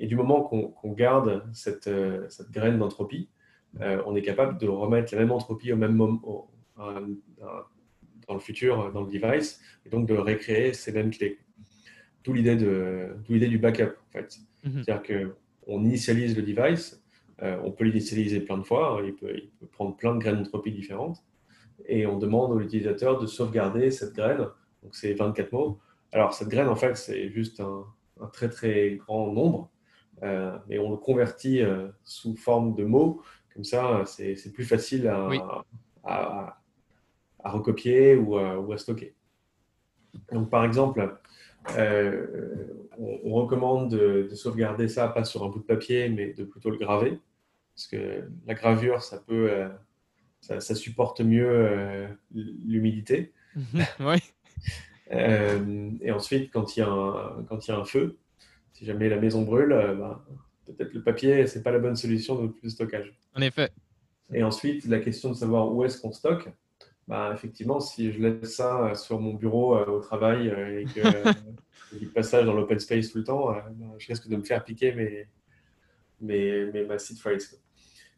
[0.00, 3.28] du moment qu'on garde cette, euh, cette graine d'entropie,
[3.80, 6.50] on est capable de remettre la même entropie au même moment,
[8.28, 11.38] dans le futur, dans le device, et donc de récréer ces mêmes clés.
[12.24, 14.38] D'où l'idée du backup, en fait.
[14.64, 14.84] Mhm.
[14.84, 15.02] C'est-à-dire
[15.66, 17.02] qu'on initialise le device,
[17.42, 19.04] euh, on peut l'initialiser plein de fois, hein.
[19.04, 19.34] il, peut,
[19.72, 21.24] prendre plein de graines d'entropie différentes,
[21.86, 24.46] et on demande à l'utilisateur de sauvegarder cette graine,
[24.82, 25.80] donc c'est 24 mots.
[26.12, 27.84] Alors cette graine, en fait, c'est juste un,
[28.32, 29.70] très très grand nombre,
[30.22, 35.08] euh, mais on le convertit euh, sous forme de mots, comme ça c'est plus facile
[36.04, 36.61] à,
[37.50, 39.14] recopier ou à, stocker.
[40.30, 41.18] Donc par exemple,
[41.68, 46.70] on, recommande de, de, sauvegarder ça pas sur un bout de papier, mais de plutôt
[46.70, 47.18] le graver.
[47.74, 49.68] Parce que la gravure, ça peut, euh,
[50.40, 53.32] ça, supporte mieux euh, l'humidité.
[54.00, 54.18] Oui.
[55.10, 58.16] Euh, et ensuite, quand il, y a un, quand il y a un feu,
[58.72, 60.22] si jamais la maison brûle, ben,
[60.64, 63.12] peut-être le papier, c'est pas la bonne solution de, stockage.
[63.34, 63.70] En effet.
[64.32, 66.48] Et ensuite, la question de savoir où est-ce qu'on stocke,
[67.08, 71.00] bah, effectivement, si je laisse ça sur mon bureau au travail et que
[72.00, 74.92] je passage dans l'open space tout le temps, ben, je risque de me faire piquer
[74.92, 75.26] mes,
[76.20, 77.60] mes, mes, ma seed phrase.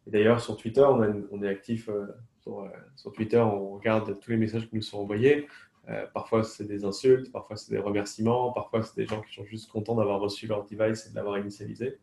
[0.07, 2.07] D'ailleurs, sur Twitter, on, est actif euh,
[2.47, 5.49] euh, sur, Twitter, on regarde tous les messages qui nous sont envoyés.
[5.89, 9.45] Euh, parfois, c'est des insultes, parfois, c'est des remerciements, parfois, c'est des gens qui sont
[9.45, 11.99] juste contents d'avoir reçu leur device et de l'avoir initialisé.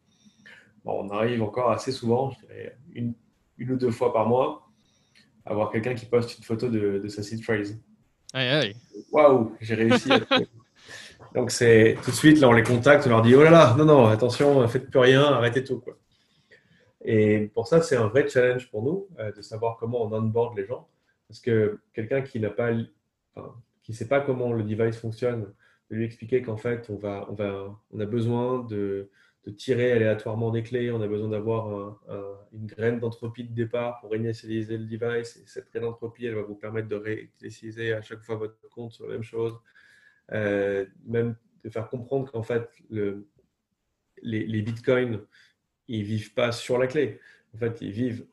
[0.83, 3.13] Bon, on arrive encore assez souvent, je dirais une,
[3.57, 4.70] une ou deux fois par mois,
[5.45, 7.79] à voir quelqu'un qui poste une photo de, de sa seed phrase.
[9.11, 10.19] Waouh, j'ai réussi à.
[11.33, 13.75] Donc, c'est tout de suite, là, on les contacte, on leur dit Oh là là,
[13.77, 15.79] non, non, attention, faites plus rien, arrêtez tout.
[15.79, 15.97] Quoi.
[17.03, 20.57] Et pour ça, c'est un vrai challenge pour nous euh, de savoir comment on onboard
[20.57, 20.89] les gens.
[21.27, 22.71] Parce que quelqu'un qui n'a pas,
[23.83, 25.53] qui sait pas comment le device fonctionne,
[25.89, 29.09] de lui expliquer qu'en fait, on, va, on, va, on a besoin de,
[29.45, 31.99] de tirer aléatoirement des clés, on a besoin d'avoir
[32.51, 35.37] une graine d'entropie de départ pour réinitialiser le device.
[35.37, 38.91] Et cette graine d'entropie, elle va vous permettre de réinitialiser à chaque fois votre compte
[38.91, 39.59] sur la même chose.
[40.31, 43.27] Euh, même de faire comprendre qu'en fait, le,
[44.21, 45.21] les, les bitcoins,
[45.87, 47.19] ils vivent pas sur la clé.
[47.53, 48.25] En fait, ils vivent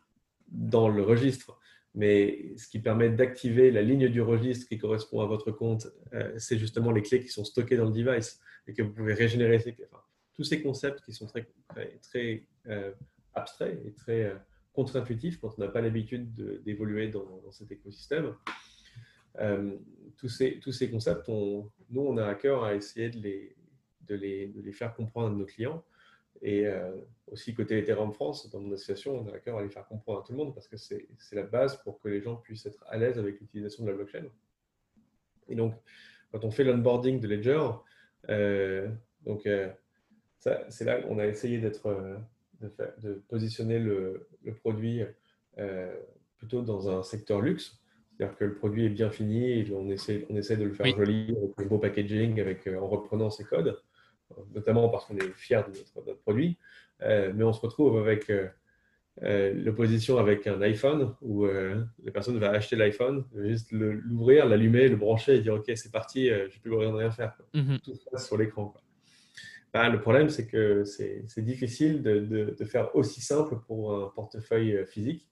[0.48, 1.58] dans le registre.
[1.94, 6.32] Mais ce qui permet d'activer la ligne du registre qui correspond à votre compte, euh,
[6.36, 9.58] c'est justement les clés qui sont stockées dans le device et que vous pouvez régénérer
[9.58, 9.88] ces clés.
[10.38, 11.48] Tous ces concepts qui sont très,
[12.00, 12.92] très, euh,
[13.34, 14.34] abstraits et très euh,
[14.72, 16.32] contre-intuitifs quand on n'a pas l'habitude
[16.62, 18.34] d'évoluer dans, cet écosystème.
[20.16, 21.70] tous, ces, tous ces concepts, nous,
[22.00, 23.56] on a à cœur à essayer de les,
[24.02, 25.84] de les, de les faire comprendre à nos clients
[26.42, 26.94] et euh,
[27.26, 30.20] aussi, côté Ethereum France, dans mon association, on a à cœur à les faire comprendre
[30.20, 32.84] à tout le monde parce que c'est la base pour que les gens puissent être
[32.88, 34.26] à l'aise avec l'utilisation de la blockchain.
[35.48, 35.74] Et donc,
[36.30, 37.68] quand on fait l'onboarding de Ledger,
[38.28, 38.88] euh,
[39.24, 39.70] donc euh,
[40.68, 41.88] c'est là qu'on a essayé d'être,
[42.60, 42.70] de,
[43.02, 45.02] de, positionner le, le produit
[46.36, 47.78] plutôt dans un secteur luxe.
[48.16, 50.86] C'est-à-dire que le produit est bien fini et on essaie, on essaie de le faire
[50.86, 53.78] joli avec un beau packaging, avec, en reprenant ses codes
[54.54, 56.58] notamment parce qu'on est fier de notre, produit,
[57.02, 58.48] euh, mais on se retrouve avec euh,
[59.22, 64.96] euh, l'opposition avec un iPhone où la personne va acheter l'iPhone, juste l'ouvrir, l'allumer, le
[64.96, 67.36] brancher et dire OK, c'est parti, je n'ai plus rien à faire.
[67.54, 67.78] Mhm.
[67.80, 68.74] Tout se passe sur l'écran.
[69.72, 75.28] Bah, le problème, c'est que c'est difficile de, faire aussi simple pour un portefeuille physique.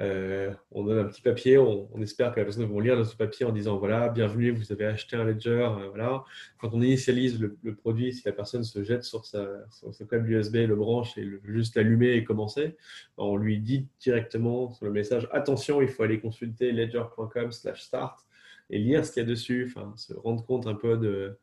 [0.00, 3.16] Euh, on donne un petit papier, on, espère que la personne va lire dans ce
[3.16, 5.50] papier en disant voilà, bienvenue, vous avez acheté un ledger.
[5.50, 6.22] Euh, voilà.
[6.60, 10.56] Quand on initialise le, produit, si la personne se jette sur, sa, sur câble USB,
[10.56, 12.76] le branche et le, juste l'allumer et commencer,
[13.16, 18.24] on lui dit directement sur le message attention, il faut aller consulter ledger.com/start
[18.70, 21.38] et lire ce qu'il y a dessus, se rendre compte un peu de,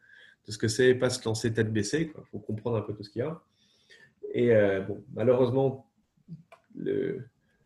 [0.52, 2.12] ce que c'est, pas se lancer tête baissée.
[2.16, 3.42] Il faut comprendre un peu tout ce qu'il y a.
[4.34, 5.90] Et euh, bon, malheureusement,
[6.76, 7.26] le,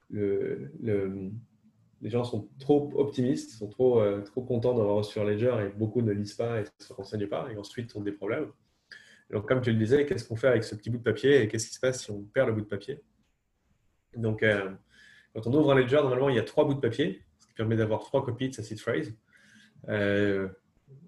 [0.10, 0.72] le,
[2.02, 5.78] les gens sont trop optimistes, sont trop, euh, trop contents d'avoir reçu leur ledger et
[5.78, 8.48] beaucoup ne lisent pas et ne se renseignent pas et ensuite ont des problèmes.
[9.32, 11.48] Donc, comme tu le disais, qu'est-ce qu'on fait avec ce petit bout de papier et
[11.48, 13.02] qu'est-ce qui se passe si on perd le bout de papier?
[14.16, 14.44] Donc,
[15.34, 17.54] quand on ouvre un ledger, normalement, il y a trois bouts de papier, ce qui
[17.54, 19.14] permet d'avoir trois copies de sa seed phrase.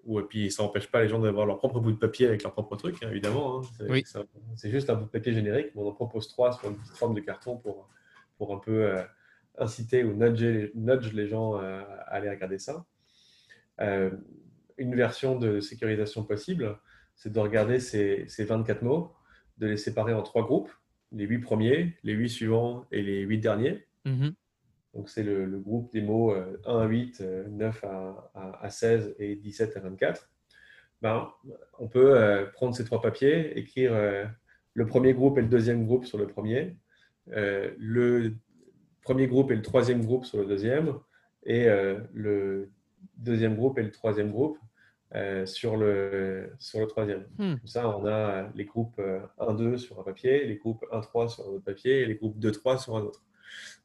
[0.05, 2.43] Ou, et puis, ça n'empêche pas les gens d'avoir leur propre bout de papier avec
[2.43, 3.61] leur propre truc, hein, évidemment.
[3.61, 4.01] Hein.
[4.55, 6.97] C'est juste un bout de papier générique, mais on en propose trois sur une petite
[6.97, 7.89] forme de carton pour,
[8.37, 8.95] pour un peu
[9.57, 12.85] inciter ou nudger, nudge les gens à aller regarder ça.
[13.81, 14.11] Euh,
[14.77, 16.79] une version de sécurisation possible,
[17.15, 19.13] c'est de regarder ces, 24 mots,
[19.57, 20.71] de les séparer en trois groupes,
[21.11, 23.85] les huit premiers, les huit suivants et les huit derniers.
[24.05, 24.33] Mm-hmm.
[24.93, 29.35] Donc, c'est le, groupe des mots 1 euh, à 8, 9 euh, à, 16 et
[29.35, 30.29] 17 à 24.
[31.01, 31.31] Ben,
[31.79, 33.91] on peut prendre ces trois papiers, écrire
[34.75, 36.77] le premier groupe et le deuxième groupe sur le premier,
[37.25, 38.35] le
[39.01, 40.93] premier groupe et le troisième groupe sur le deuxième,
[41.43, 41.65] et
[42.13, 42.69] le
[43.17, 44.59] deuxième groupe et le troisième groupe
[45.13, 47.27] euh, sur, le, sur le troisième.
[47.37, 47.57] Hmm.
[47.57, 48.97] Comme ça, on a les groupes
[49.39, 52.39] 1-2 euh, sur un papier, les groupes 1-3 sur un autre papier et les groupes
[52.39, 53.21] 2-3 sur un autre.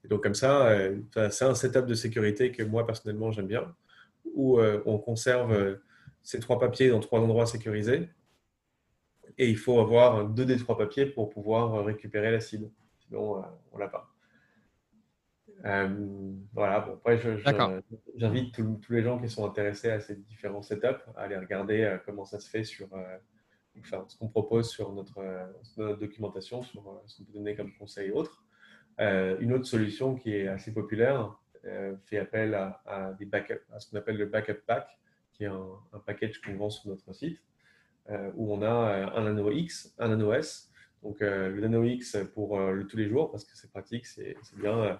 [0.04, 0.98] Et donc, comme ça, euh,
[1.30, 3.74] c'est un setup de sécurité que moi, personnellement, j'aime bien,
[4.34, 5.78] où on conserve
[6.22, 8.08] ces trois papiers dans trois endroits sécurisés.
[9.38, 12.70] Et il faut avoir deux des trois papiers pour pouvoir récupérer l'acide.
[12.98, 13.42] Sinon,
[13.72, 14.10] on ne l'a pas.
[15.64, 17.18] Euh, voilà, bon, après,
[18.14, 21.98] j'invite tous les gens qui sont intéressés à ces différents setups à aller regarder euh,
[22.04, 23.16] comment ça se fait sur euh,
[23.80, 25.22] enfin, ce qu'on propose sur notre,
[25.98, 28.44] documentation, sur ce qu'on peut donner comme conseil et autres.
[28.98, 31.36] Une autre solution qui est assez populaire
[32.04, 34.88] fait appel à, des backups, à ce qu'on appelle le backup pack,
[35.32, 37.38] qui est un, package qu'on vend sur notre site,
[38.08, 38.70] où on a
[39.14, 40.70] un Nano X, un Nano S.
[41.02, 44.98] Donc le Nano X pour le tous les jours, parce que c'est pratique, c'est bien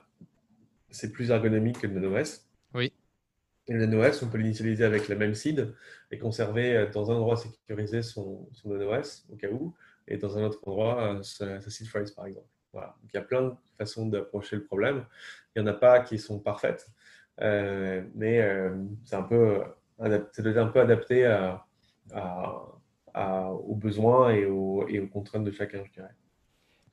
[0.90, 2.48] c'est plus ergonomique que le Nano S.
[2.74, 2.92] Oui.
[3.68, 5.74] Et le Nano S, on peut l'initialiser avec la même seed
[6.10, 9.74] et conserver euh, dans un endroit sécurisé son, son Nano S au cas où,
[10.06, 12.46] et dans un autre endroit euh, sa, seed phrase par exemple.
[12.76, 12.94] Voilà.
[13.00, 15.06] Donc, il y a plein de façons d'approcher le problème.
[15.54, 16.86] Il n'y en a pas qui sont parfaites,
[17.40, 18.46] euh, mais
[19.06, 19.62] c'est un peu,
[20.32, 21.66] c'est un peu adapté à,
[23.14, 26.14] aux besoins et aux, et aux, contraintes de chacun, je dirais.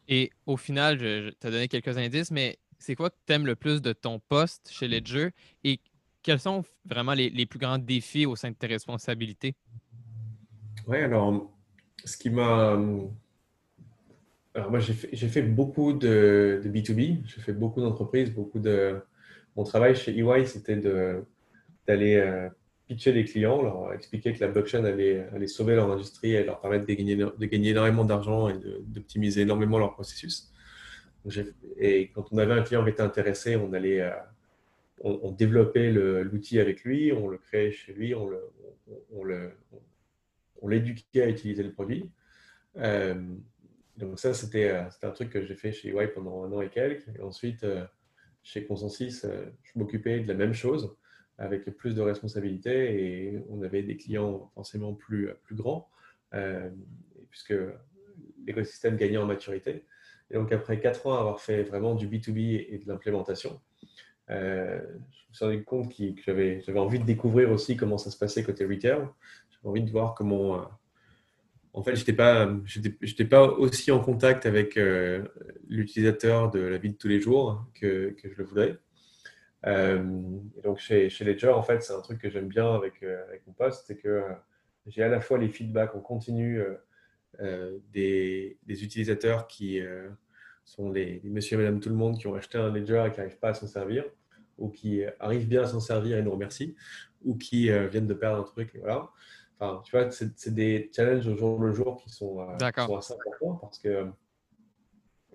[0.08, 3.46] Et au final, je, je t'ai donné quelques indices, mais c'est quoi que tu aimes
[3.46, 5.32] le plus de ton poste chez Ledger
[5.66, 5.82] et
[6.24, 9.56] quels sont vraiment les, plus grands défis au sein de tes responsabilités?
[10.88, 11.52] Oui, alors,
[12.04, 12.80] ce qui m'a.
[14.56, 19.02] Alors, moi, j'ai fait, beaucoup de, B2B, j'ai fait beaucoup d'entreprises, beaucoup de.
[19.56, 20.78] Mon travail chez EY, c'était
[21.88, 22.50] d'aller euh,
[22.88, 26.60] pitcher les clients, leur expliquer que la blockchain allait, allait sauver leur industrie et leur
[26.60, 30.52] permettre de gagner, de gagner énormément d'argent et d'optimiser énormément leur processus.
[31.78, 34.12] Et quand on avait un client qui était intéressé, on allait, euh,
[35.02, 39.52] on, développait l'outil avec lui, on le créait chez lui, on, le,
[40.62, 42.10] on, l'éduquait à utiliser le produit.
[42.78, 43.16] Euh,
[43.98, 47.08] donc ça, c'était un truc que j'ai fait chez EY pendant un an et quelques.
[47.16, 47.86] Et ensuite, euh,
[48.42, 50.96] chez Consensus, je m'occupais de la même chose
[51.38, 55.90] avec plus de responsabilités et on avait des clients forcément plus, plus grands
[57.30, 57.54] puisque
[58.46, 59.86] l'écosystème gagnait en maturité.
[60.30, 63.60] Et donc, après quatre ans avoir fait vraiment du B2B et de l'implémentation,
[64.30, 64.80] euh,
[65.12, 68.44] je me suis rendu compte que j'avais envie de découvrir aussi comment ça se passait
[68.44, 69.08] côté retail.
[69.50, 70.68] J'avais envie de voir comment.
[71.76, 72.48] Euh, en fait, je n'étais pas,
[73.30, 75.24] pas aussi en contact avec euh,
[75.68, 78.78] l'utilisateur de la vie de tous les jours que, que je le voudrais.
[80.64, 83.86] donc, chez, Ledger, en fait, c'est un truc que j'aime bien avec, avec mon poste,
[83.88, 84.24] c'est que
[84.88, 86.62] j'ai à la fois les feedbacks en continu
[87.94, 89.82] des, utilisateurs qui,
[90.66, 93.20] sont les, monsieur et madame tout le monde qui ont acheté un ledger et qui
[93.20, 94.06] n'arrivent pas à s'en servir,
[94.58, 96.76] ou qui arrivent bien à s'en servir et nous remercient,
[97.24, 98.72] ou qui euh, viennent de perdre un truc.
[98.80, 99.10] Voilà.
[99.64, 103.14] Enfin, tu vois, c'est des challenges au jour le jour qui sont, euh, sont assez
[103.14, 104.08] importants parce que,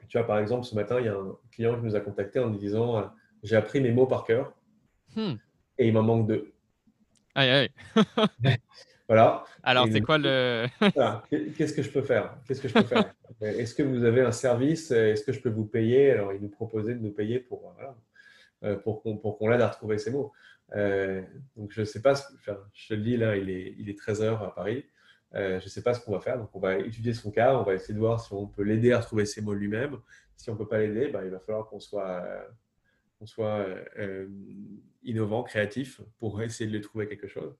[0.08, 2.38] tu vois, par exemple, ce matin, il y a un client qui nous a contacté
[2.38, 3.02] en nous disant euh,
[3.42, 4.52] J'ai appris mes mots par cœur
[5.16, 5.34] hmm.
[5.78, 6.52] et il m'en manque deux.
[7.34, 7.70] Aïe, aïe.
[9.08, 9.46] Voilà.
[9.62, 10.66] Alors, c'est quoi le.
[11.56, 12.36] Qu'est-ce que je peux faire?
[12.46, 13.14] Qu'est-ce que je peux faire?
[13.40, 14.90] Est-ce que vous avez un service?
[14.90, 17.86] Est-ce que je peux vous payer Alors, il nous proposait de nous payer pour, euh,
[18.84, 20.32] pour qu'on l'aide à retrouver ces mots.
[20.74, 21.22] Euh,
[21.56, 22.24] donc, je ne sais pas, ce,
[22.72, 24.84] je te le dis là, il est, il est 13h à Paris.
[25.34, 26.38] Euh, je ne sais pas ce qu'on va faire.
[26.38, 27.56] Donc, on va étudier son cas.
[27.56, 29.98] On va essayer de voir si on peut l'aider à retrouver ses mots lui-même.
[30.36, 32.24] Si on ne peut pas l'aider, bah, il va falloir qu'on soit,
[35.02, 37.54] innovant, créatif pour essayer de lui trouver quelque chose.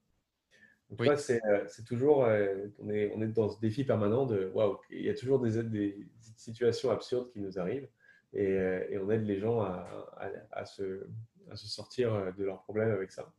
[0.91, 4.79] Donc, euh, c'est toujours, euh, on, est, on est dans ce défi permanent de waouh,
[4.91, 7.89] il y a toujours des, des, situations absurdes qui nous arrivent
[8.33, 11.07] et, euh, et on aide les gens à, se,
[11.55, 13.33] sortir de leurs problèmes avec ça.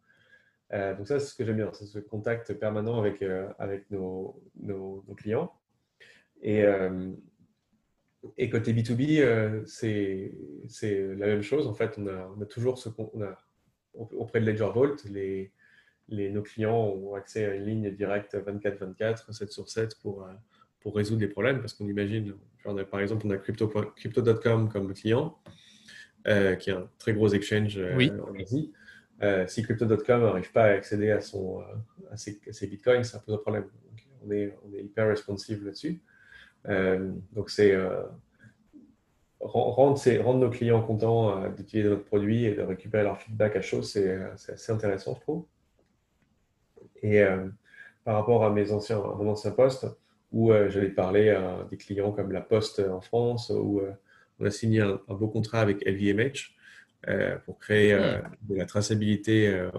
[0.72, 3.22] donc, ça, c'est ce que j'aime bien, c'est ce contact permanent avec,
[3.92, 4.42] nos,
[5.18, 5.54] clients.
[6.42, 6.64] Et,
[8.50, 10.34] côté B2B, c'est
[11.16, 11.68] la même chose.
[11.68, 12.08] En fait, on
[12.42, 13.38] a, toujours ce qu'on a
[13.94, 14.96] auprès de Ledger Vault,
[16.10, 20.28] nos clients ont accès à une ligne directe 24-24, 7 sur 7 pour,
[20.82, 21.60] pour résoudre des problèmes.
[21.60, 22.36] Parce qu'on imagine,
[22.92, 25.38] par exemple, on a Crypto.com crypto comme client,
[26.26, 28.72] qui est un très gros exchange en Asie.
[29.22, 31.62] Euh, si Crypto.com n'arrive pas à accéder à, son,
[32.10, 33.66] à, ses, bitcoins, ça pose un problème.
[34.26, 36.02] on, est, on, est, hyper responsive là-dessus.
[36.68, 38.04] Euh, donc, c'est euh,
[39.42, 43.82] rendre, rendre, nos clients contents d'utiliser notre produit et de récupérer leur feedback à chaud,
[43.82, 44.18] c'est
[44.48, 45.46] assez intéressant, je trouve.
[47.02, 47.24] Et
[48.04, 49.88] par rapport à, mes anciens, à mon ancien poste,
[50.32, 53.82] où j'allais parler à des clients comme La Poste en France, où
[54.40, 56.54] on a signé un, un beau contrat avec LVMH.
[57.08, 59.72] Euh, pour créer euh, de la traçabilité euh,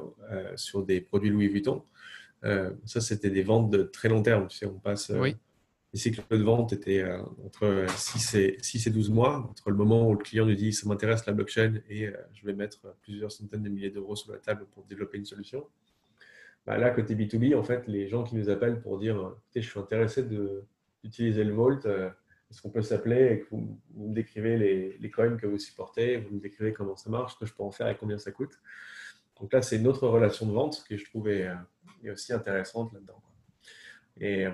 [0.57, 1.85] sur des produits Louis Vuitton.
[2.87, 4.49] ça, c'était des ventes de très long terme.
[4.49, 5.13] Tu sais, on passe.
[5.93, 7.05] Les cycles de vente étaient
[7.45, 10.73] entre 6 et, 6 et 12 mois, entre le moment où le client nous dit
[10.73, 14.39] ça m'intéresse la blockchain et je vais mettre plusieurs centaines de milliers d'euros sur la
[14.39, 15.67] table pour développer une solution.
[16.67, 19.81] Bah là, côté B2B, en fait, les gens qui nous appellent pour dire je suis
[19.81, 20.25] intéressé
[21.03, 21.81] d'utiliser le Vault,
[22.51, 26.41] est-ce qu'on peut s'appeler vous, me décrivez les, les, coins que vous supportez, vous me
[26.41, 28.59] décrivez comment ça marche, ce que je peux en faire et combien ça coûte.
[29.41, 33.23] Donc là, c'est une autre relation de vente que je trouvais euh, aussi intéressante là-dedans.
[34.19, 34.51] Et euh,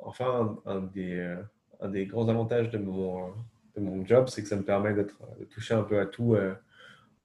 [0.00, 1.42] enfin, un, des, euh,
[1.80, 3.28] un, des, grands avantages de mon,
[3.76, 5.06] de mon job, c'est que ça me permet de
[5.50, 6.36] toucher un peu à tout.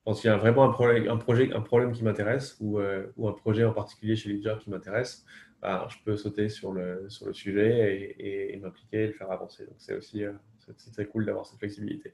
[0.05, 2.79] Quand il y a vraiment un, projet, un problème qui m'intéresse ou,
[3.17, 5.25] ou, un projet en particulier chez jobs qui m'intéresse,
[5.61, 9.65] bah, je peux sauter sur le, sur le sujet et, m'impliquer et le faire avancer.
[9.65, 10.33] Donc, c'est aussi euh,
[10.77, 12.13] c'est très cool d'avoir cette flexibilité.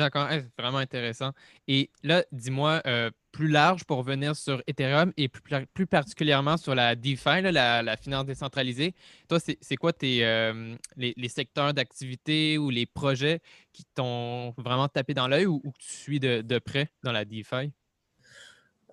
[0.00, 1.32] D'accord, c'est vraiment intéressant.
[1.68, 5.42] Et là, dis-moi, euh, plus large pour revenir sur Ethereum et plus,
[5.74, 8.94] plus particulièrement sur la DeFi, la, la, finance décentralisée.
[9.28, 13.40] Toi, c'est quoi tes, euh, les, les, secteurs d'activité ou les projets
[13.74, 17.26] qui t'ont vraiment tapé dans l'œil ou, que tu suis de, de près dans la
[17.26, 17.70] DeFi?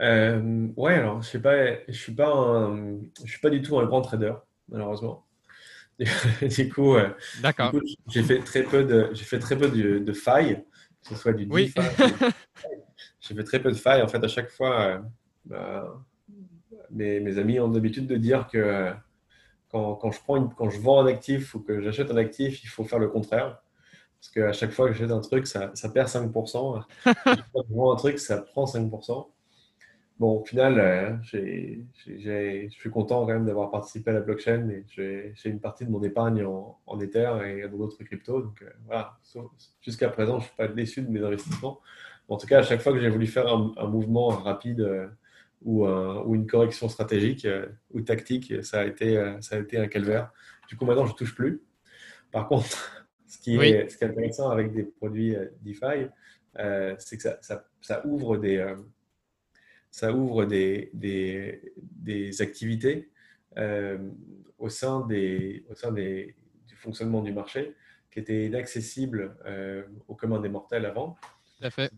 [0.01, 2.69] Euh, ouais, alors je sais pas, je suis pas,
[3.23, 4.33] je suis pas du tout un grand trader
[4.67, 5.25] malheureusement.
[6.41, 7.09] du coup, euh,
[7.41, 7.73] d'accord.
[8.07, 10.63] J'ai fait très peu de, j'ai fait très peu de, de failles,
[11.07, 11.73] que ce soit du oui.
[13.19, 14.01] j'ai fait très peu de failles.
[14.01, 14.99] En fait, à chaque fois, euh,
[15.45, 16.03] bah,
[16.91, 18.91] mes, mes, amis ont l'habitude de dire que
[19.69, 22.63] quand, quand, je prends une, quand je vends un actif ou que j'achète un actif,
[22.63, 23.61] il faut faire le contraire.
[24.19, 26.83] Parce qu'à chaque fois que j'achète un truc, ça, ça perd 5%.
[27.05, 29.27] à chaque fois que je vends un truc, ça prend 5%.
[30.19, 34.83] Bon, au final, euh, je suis content quand même d'avoir participé à la blockchain et
[34.87, 38.41] j'ai une partie de mon épargne en, en Ether et dans d'autres cryptos.
[38.41, 39.19] Donc euh, voilà,
[39.79, 41.81] jusqu'à présent, je ne suis pas déçu de mes investissements.
[42.29, 45.07] En tout cas, à chaque fois que j'ai voulu faire un, mouvement rapide euh,
[45.61, 47.47] ou, ou, une correction stratégique
[47.91, 50.31] ou tactique, ça a, été, ça a été un calvaire.
[50.67, 51.61] Du coup, maintenant, je ne touche plus.
[52.31, 56.07] Par contre, ce qui, est, ce qui est intéressant avec des produits DeFi,
[56.97, 58.75] c'est que ça, ça, ça, ouvre des
[59.97, 63.09] ça ouvre des, des, activités
[63.57, 63.97] euh,
[64.59, 66.35] au sein, des, au sein des,
[66.67, 67.73] du fonctionnement du marché
[68.11, 71.17] qui étaient inaccessibles euh, aux communs des mortels avant.
[71.59, 71.91] Tout fait.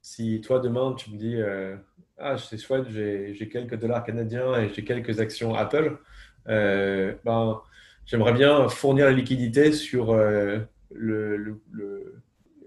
[0.00, 1.76] Si toi, demain, tu me dis euh,
[2.18, 5.98] Ah, c'est chouette, j'ai quelques dollars canadiens et j'ai quelques actions Apple,
[6.44, 7.62] ben,
[8.04, 12.22] j'aimerais bien fournir la liquidité sur le, le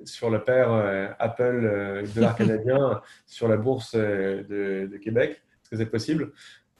[0.05, 5.69] sur la paire euh, Apple euh, dollar canadien sur la bourse euh, de, Québec Est-ce
[5.69, 6.31] que c'est possible?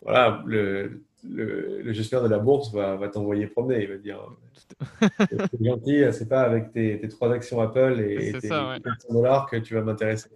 [0.01, 3.84] Voilà, le, le, gestionnaire de la bourse va, va t'envoyer promener.
[3.84, 4.19] Il va dire
[5.19, 8.78] C'est gentil, c'est pas avec tes, tes, trois actions Apple et, tes ça,
[9.09, 10.30] dollars que tu vas m'intéresser.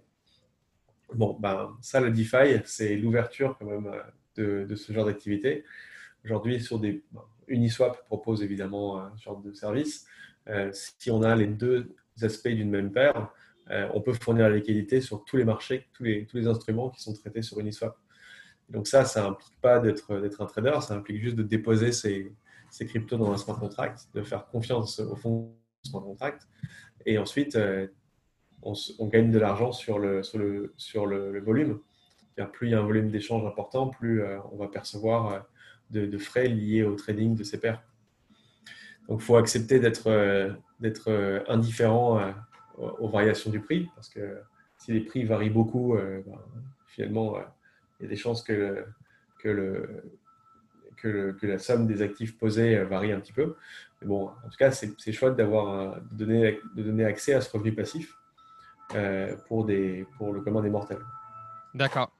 [1.14, 3.92] Bon, ben, ça, le DeFi, c'est l'ouverture quand même
[4.36, 5.64] de, de ce genre d'activité.
[6.24, 7.02] Aujourd'hui, sur des.
[7.46, 10.06] Uniswap propose évidemment un genre de service.
[10.72, 13.30] si on a les deux aspects d'une même paire,
[13.70, 17.12] euh, on peut fournir la liquidité sur tous les marchés, tous les, instruments qui sont
[17.14, 17.96] traités sur Uniswap.
[18.68, 22.32] Donc ça, ça n'implique pas d'être un trader, ça implique juste de déposer ses,
[22.86, 25.54] cryptos dans un smart contract, de faire confiance au fond
[25.84, 26.48] du smart contract,
[27.06, 27.86] et ensuite euh,
[28.62, 31.80] on, gagne de l'argent sur, le, sur, le, volume.
[32.52, 35.46] Plus il y a un volume d'échange important, plus euh, on va percevoir
[35.90, 37.82] de, frais liés au trading de ces paires.
[39.10, 40.08] Donc il faut accepter d'être
[40.80, 42.32] d'être euh, indifférent euh,
[42.78, 44.38] aux variations du prix, parce que
[44.78, 46.38] si les prix varient beaucoup, euh, ben,
[46.86, 47.36] finalement,
[47.98, 48.84] il y a des chances que,
[49.38, 50.02] que, le,
[50.96, 53.56] que, que, la somme des actifs posés varie un petit peu.
[54.00, 57.50] Mais bon, en tout cas, c'est chouette d'avoir de donner, de donner accès à ce
[57.52, 58.16] revenu passif
[59.46, 61.04] pour, des, pour le commun des mortels.
[61.74, 62.10] D'accord.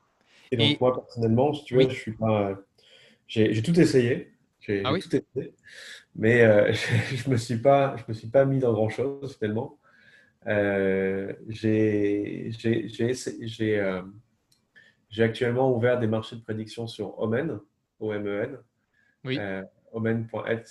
[0.53, 2.55] Et donc, moi, personnellement, si tu veux, je suis pas.
[3.27, 4.33] J'ai tout essayé.
[4.61, 5.55] J'ai ah tout essayé.
[6.17, 9.79] Mais euh, je ne me, suis pas, je me suis pas mis dans grand-chose finalement.
[10.47, 12.51] Euh, j'ai
[13.79, 14.03] euh,
[15.19, 17.61] actuellement ouvert des marchés de prédiction sur Omen,
[17.99, 18.59] O-M-E-N.
[19.25, 19.39] Oui.
[19.93, 20.63] Omen.et,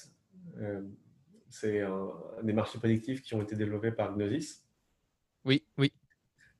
[1.49, 2.09] c'est un,
[2.43, 4.63] des marchés prédictifs qui ont été développés par Gnosis.
[5.45, 5.91] Oui, oui.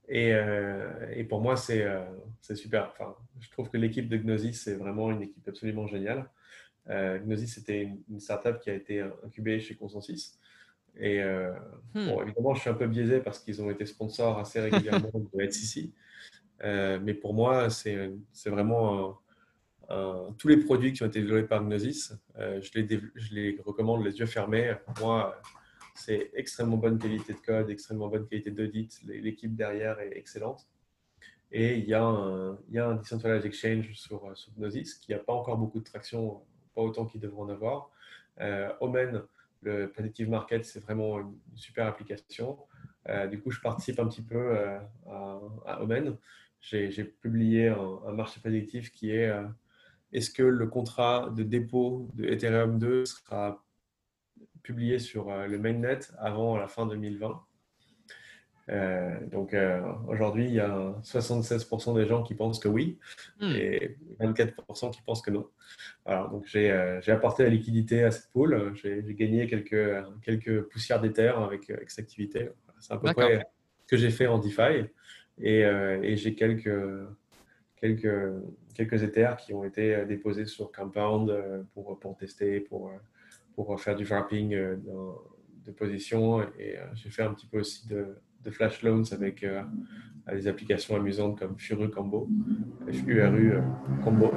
[0.08, 0.32] Et,
[1.16, 1.88] et pour moi, c'est
[2.56, 2.92] super.
[2.92, 6.30] Enfin, je trouve que l'équipe de Gnosis, c'est vraiment une équipe absolument géniale.
[6.90, 10.38] Euh, Gnosis, c'était une, startup qui a été incubée chez Consensus.
[10.98, 11.52] Et euh,
[11.94, 12.10] hmm.
[12.24, 15.92] évidemment, je suis un peu biaisé parce qu'ils ont été sponsors assez régulièrement de HCC.
[16.64, 18.10] Euh, mais pour moi, c'est
[18.48, 19.20] vraiment
[20.38, 22.14] tous les produits qui ont été développés par Gnosis.
[22.38, 24.74] je, les, je, les, recommande les yeux fermés.
[24.86, 25.42] Pour moi,
[25.96, 29.00] c'est extrêmement bonne qualité de code, extrêmement bonne qualité d'audit.
[29.06, 30.68] L'équipe derrière est excellente.
[31.52, 35.12] Et il y a un, il y a un Decentralized Exchange sur, sur Gnosis qui
[35.12, 36.44] n'a pas encore beaucoup de traction
[36.84, 37.90] autant qu'ils devront en avoir.
[38.42, 39.24] Euh, Omen,
[39.62, 42.58] le Predictive Market, c'est vraiment une super application.
[43.08, 44.80] Euh, du coup, je participe un petit peu euh,
[45.66, 46.16] à, Omen.
[46.62, 49.32] J'ai publié un, marché prédictif qui est
[50.12, 53.64] est-ce que le contrat de dépôt de Ethereum 2 sera
[54.62, 57.42] publié sur le mainnet avant la fin 2020
[58.70, 63.00] euh, donc euh, aujourd'hui, il y a 76% des gens qui pensent que oui
[63.40, 63.56] hmm.
[63.56, 65.48] et 24% qui pensent que non.
[66.06, 68.74] Alors, donc euh, j'ai apporté la liquidité à cette pool.
[68.76, 72.50] J'ai gagné quelques, quelques poussières d'éther avec, avec, cette activité.
[72.80, 73.48] C'est à peu près
[73.82, 74.86] ce que j'ai fait en DeFi.
[75.42, 76.70] Et, et j'ai quelques,
[77.78, 78.34] quelques,
[78.76, 81.34] quelques éthers qui ont été déposés sur Compound
[81.74, 82.92] pour, pour tester, pour,
[83.56, 86.42] pour faire du wrapping de position.
[86.60, 89.64] Et j'ai fait un petit peu aussi de de flash loans avec euh,
[90.32, 92.30] des applications amusantes comme Furu Combo,
[92.92, 93.62] FURU euh,
[94.04, 94.32] Combo,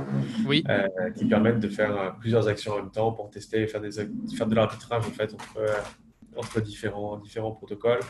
[0.47, 0.65] oui.
[0.69, 3.91] Euh, qui permettent de faire plusieurs actions en même temps pour tester et faire, des,
[4.37, 5.61] faire de l'arbitrage en fait, entre,
[6.37, 8.01] entre différents, différents protocoles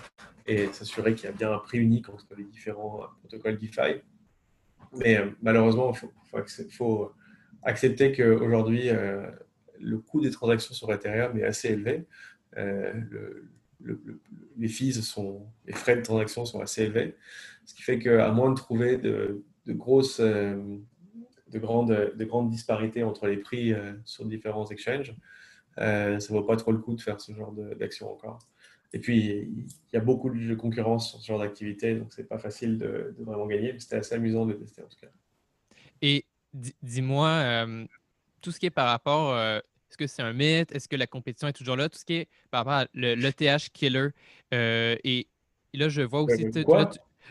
[0.46, 4.00] et s'assurer qu'il y a bien un prix unique entre les différents protocoles DeFi.
[4.98, 7.12] Mais malheureusement, il faut, faut, faut,
[7.64, 8.90] accepter qu'aujourd'hui,
[9.80, 12.04] le coût des transactions sur Ethereum est assez élevé.
[12.56, 13.48] Le,
[14.56, 17.16] les fees sont, les frais de transaction sont assez élevés,
[17.64, 20.78] ce qui fait qu'à moins de trouver de, grosses, euh,
[21.50, 25.14] de grandes, de grandes disparités entre les prix euh, sur différents exchanges,
[25.78, 28.38] euh, ça ne vaut pas trop le coup de faire ce genre d'action encore.
[28.94, 32.38] Et puis, il y a beaucoup de concurrence sur ce genre d'activité, donc c'est pas
[32.38, 35.08] facile de, vraiment gagner, mais c'était assez amusant de tester en tout cas.
[36.02, 36.26] Et
[36.82, 37.66] dis-moi,
[38.42, 39.62] tout ce qui est par rapport
[39.92, 40.74] est-ce que c'est un mythe?
[40.74, 41.88] Est-ce que la compétition est toujours là?
[41.90, 44.08] Tout ce qui est par rapport à l'ETH Killer.
[44.54, 45.28] Euh, et,
[45.74, 46.46] là, je vois aussi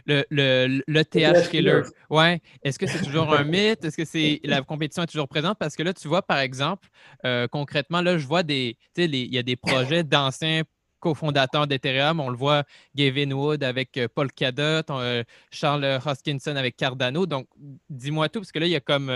[0.05, 1.81] le, le, l'ETH Killer.
[2.11, 2.39] Ouais.
[2.61, 3.83] Est-ce que c'est toujours un mythe?
[3.83, 5.57] Est-ce que c'est la compétition est toujours présente?
[5.57, 6.87] Parce que là, tu vois, par exemple,
[7.25, 8.77] euh, concrètement, là, je vois des.
[8.95, 10.61] Il y a des projets d'anciens
[10.99, 12.19] cofondateurs d'Ethereum.
[12.19, 14.83] On le voit, Gavin Wood avec euh, Paul Cadot,
[15.49, 17.25] Charles Hoskinson avec Cardano.
[17.25, 17.47] Donc,
[17.89, 19.09] dis-moi tout, parce que là, il y a comme.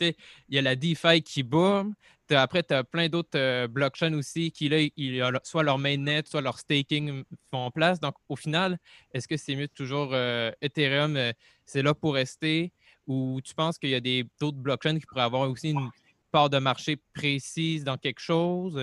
[0.00, 0.14] il
[0.50, 1.94] y a la DeFi qui boom,
[2.36, 6.58] après, tu as plein d'autres euh, blockchains aussi qui, là, soit leur mainnet, soit leur
[6.58, 8.00] staking font en place.
[8.00, 8.78] Donc, au final,
[9.12, 11.32] est-ce que c'est mieux toujours euh, Ethereum, euh,
[11.66, 12.72] c'est là pour rester?
[13.06, 15.90] Ou tu penses qu'il y a d'autres blockchains qui pourraient avoir aussi une
[16.30, 18.80] part de marché précise dans quelque chose?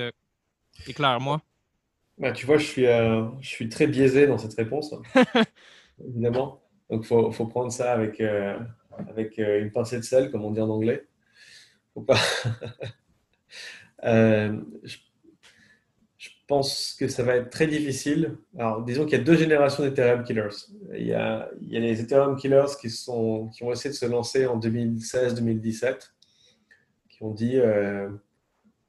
[0.88, 1.42] Éclaire-moi.
[2.18, 4.94] Bah, tu vois, je suis, je suis très biaisé dans cette réponse,
[6.04, 6.62] évidemment.
[6.90, 10.60] Donc, il faut, faut, prendre ça avec, avec une pincée de sel, comme on dit
[10.60, 11.08] en anglais.
[11.94, 12.18] Faut pas.
[14.04, 14.98] Euh, je,
[16.48, 18.38] pense que ça va être très difficile.
[18.58, 20.56] Alors, disons qu'il y a deux générations d'Ethereum Killers.
[20.94, 23.98] Il y, a, il y a les Ethereum Killers qui, sont, qui ont essayé de
[23.98, 26.12] se lancer en 2016-2017,
[27.10, 28.08] qui ont dit euh,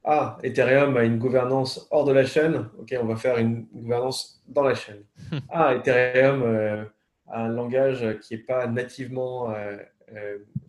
[0.05, 4.41] Ah, Ethereum a une gouvernance hors de la chaîne, ok, on va faire une gouvernance
[4.47, 5.03] dans la chaîne.
[5.49, 6.85] ah, Ethereum euh,
[7.27, 9.53] a un langage qui n'est pas nativement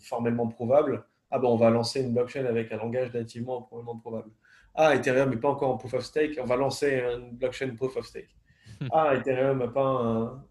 [0.00, 4.30] formellement prouvable ah bon, on va lancer une blockchain avec un langage nativement probablement probable.
[4.74, 7.96] Ah, Ethereum n'est pas encore en proof of stake, on va lancer une blockchain proof
[7.96, 8.36] of stake.
[8.92, 10.46] Ah, Ethereum n'a pas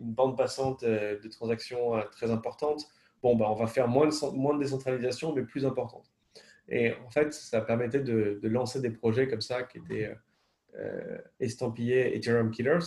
[0.00, 2.86] une bande passante euh, de transactions euh, très importante.
[3.22, 6.10] Bon, bah, on va faire moins de, moins de décentralisation, mais plus importante.
[6.68, 10.14] Et en fait, ça permettait de, lancer des projets comme ça qui étaient
[10.76, 12.78] euh, estampillés Ethereum Killers.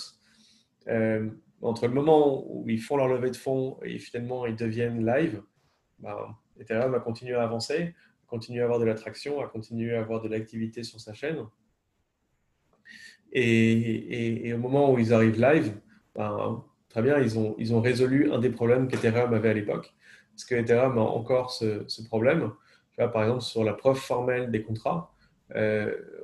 [1.62, 5.42] entre le moment où ils font leur levée de fonds et finalement ils deviennent live,
[6.00, 7.94] bah, Ethereum va continuer à avancer,
[8.28, 11.46] continuer à avoir de l'attraction, à continuer à avoir de l'activité sur sa chaîne.
[13.32, 15.74] Et, au moment où ils arrivent live,
[16.16, 19.94] ben, très bien, ils ont, résolu un des problèmes qu'Ethereum avait à l'époque.
[20.32, 22.52] Parce que Ethereum a encore ce, problème.
[22.98, 25.12] par exemple, sur la preuve formelle des contrats,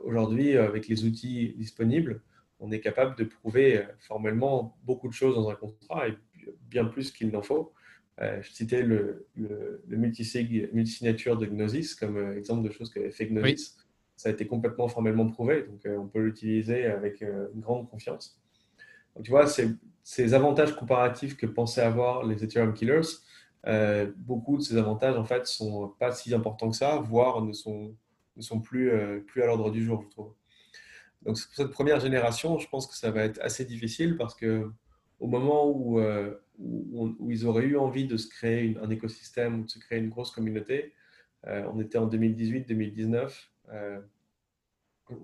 [0.04, 2.22] aujourd'hui, avec les outils disponibles,
[2.60, 6.18] on est capable de prouver formellement beaucoup de choses dans un contrat et
[6.70, 7.74] bien plus qu'il n'en faut.
[8.20, 13.78] Je citais le, le, le multisignature de Gnosis comme exemple de choses qu'avait fait Gnosis
[14.20, 17.90] ça a été complètement formellement prouvé, donc euh, on peut l'utiliser avec euh, une grande
[17.90, 18.38] confiance.
[19.16, 23.08] Donc, tu vois, ces avantages comparatifs que pensaient avoir les Ethereum Killers,
[23.66, 27.54] euh, beaucoup de ces avantages, en fait, sont pas si importants que ça, voire ne
[27.54, 27.96] sont,
[28.36, 28.92] ne sont plus,
[29.26, 30.34] plus à l'ordre du jour, je trouve.
[31.22, 34.70] Donc, pour cette première génération, je pense que ça va être assez difficile parce que
[35.22, 36.02] au moment où,
[36.60, 40.00] où, où ils auraient eu envie de se créer un écosystème ou de se créer
[40.00, 40.94] une grosse communauté,
[41.46, 43.32] on était en 2018-2019,
[43.72, 44.00] euh,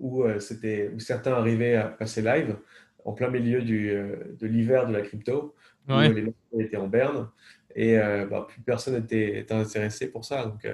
[0.00, 2.56] où, euh, c'était, où certains arrivaient à passer live
[3.04, 5.54] en plein milieu du, euh, de l'hiver de la crypto,
[5.88, 7.28] où les gens étaient en berne.
[7.76, 10.46] Et bah, plus personne n'était intéressé pour ça.
[10.46, 10.66] Donc,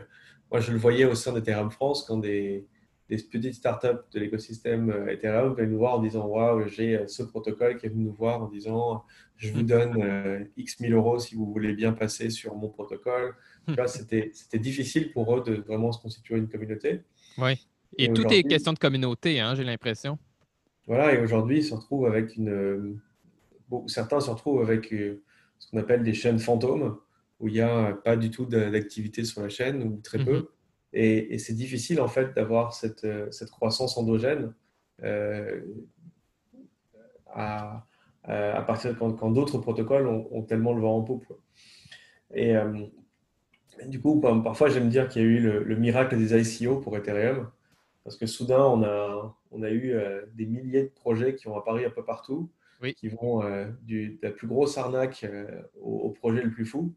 [0.50, 2.64] moi, je le voyais au sein d'Ethereum France quand des,
[3.16, 7.76] des petites startups de l'écosystème Ethereum venaient nous voir en disant Waouh, j'ai ce protocole
[7.76, 9.04] qui est venu nous voir en disant
[9.36, 13.34] Je vous donne X 1000 euros si vous voulez bien passer sur mon protocole.
[13.86, 17.02] C'était difficile pour eux de vraiment se constituer une communauté.
[17.38, 17.58] Oui.
[17.98, 20.18] Et, tout est question de communauté, hein, j'ai l'impression.
[20.86, 22.98] Voilà, et aujourd'hui, ils se retrouvent avec une.
[23.86, 25.22] certains se retrouvent avec euh,
[25.58, 26.98] ce qu'on appelle des chaînes fantômes,
[27.38, 30.38] où il n'y a pas du tout d'activité sur la chaîne, ou très peu.
[30.38, 30.46] Mhm.
[30.92, 34.52] Et, c'est difficile, en fait, d'avoir cette, euh, cette, croissance endogène
[35.02, 35.62] euh,
[37.26, 37.86] à,
[38.24, 41.26] à, partir de quand, d'autres protocoles ont, tellement le vent en poupe.
[42.34, 42.54] Et
[43.86, 46.96] du coup, parfois, j'aime dire qu'il y a eu le, le, miracle des ICO pour
[46.96, 47.50] Ethereum.
[48.04, 51.56] Parce que soudain, on a, on a eu euh, des milliers de projets qui ont
[51.56, 52.50] apparu un peu partout,
[52.96, 56.92] qui vont euh, du, de la plus grosse arnaque euh, au, projet le plus fou.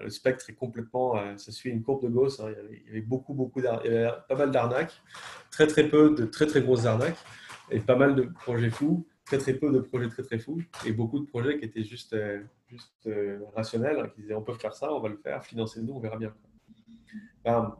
[0.00, 2.40] Le spectre est complètement, ça suit une courbe de Gauss.
[2.40, 2.52] Hein.
[2.70, 5.02] il, y avait, beaucoup, beaucoup pas mal d'arnaques,
[5.50, 7.18] très très peu de très très grosses arnaques,
[7.70, 10.92] et pas mal de projets fous, très très peu de projets très très fous, et
[10.92, 12.16] beaucoup de projets qui étaient juste,
[12.68, 13.08] juste
[13.54, 16.16] rationnels, hein, qui disaient on peut faire ça, on va le faire, financez-nous, on verra
[16.16, 16.34] bien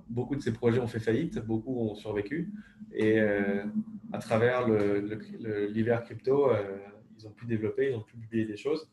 [0.09, 2.53] beaucoup de ces projets ont fait faillite, beaucoup ont survécu.
[2.92, 3.64] Et euh,
[4.12, 6.78] à travers l'hiver crypto, euh,
[7.18, 8.88] ils ont pu développer, ils ont pu publier des choses.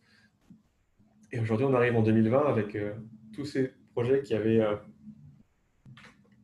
[1.32, 2.94] Et aujourd'hui, on arrive en 2020 avec euh,
[3.34, 4.62] tous ces projets qui avaient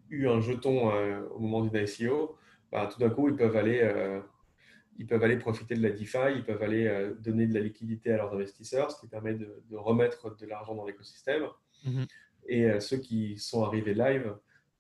[0.10, 0.92] eu un jeton
[1.34, 2.38] au moment d'une ICO.
[2.72, 3.90] Bah, tout d'un coup, ils peuvent aller
[4.98, 8.18] ils peuvent aller profiter de la DeFi, ils peuvent aller donner de la liquidité à
[8.18, 11.44] leurs investisseurs, ce qui permet de, remettre de l'argent dans l'écosystème.
[11.86, 12.08] Mm-hmm.
[12.48, 14.36] Et euh, ceux qui sont arrivés live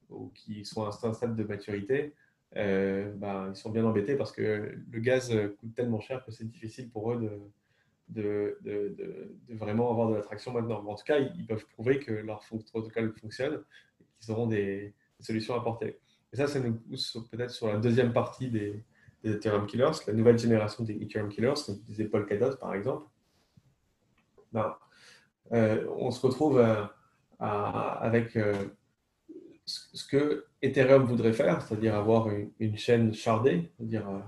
[0.10, 2.14] ou qui sont à un stade de maturité,
[2.58, 6.47] euh, bah, ils sont bien embêtés parce que le gaz coûte tellement cher que c'est
[6.47, 7.39] difficile pour eux de,
[8.12, 8.57] de,
[9.49, 10.84] vraiment avoir de l'attraction maintenant.
[10.86, 12.41] en tout cas, ils peuvent prouver que leur
[12.72, 13.64] protocole fonctionne
[13.99, 15.99] et qu'ils auront des, solutions à apporter.
[16.34, 18.84] Et ça, ça nous pousse peut-être sur la deuxième partie des,
[19.24, 23.05] Ethereum Killers, la nouvelle génération des Ethereum Killers, comme disait Paul Polkadot par exemple.
[24.51, 24.76] Ben,
[25.53, 26.91] euh, on se retrouve à,
[27.39, 28.53] avec euh,
[29.66, 34.20] ce que Ethereum voudrait faire, c'est-à-dire avoir une, chaîne shardée, c'est-à-dire euh,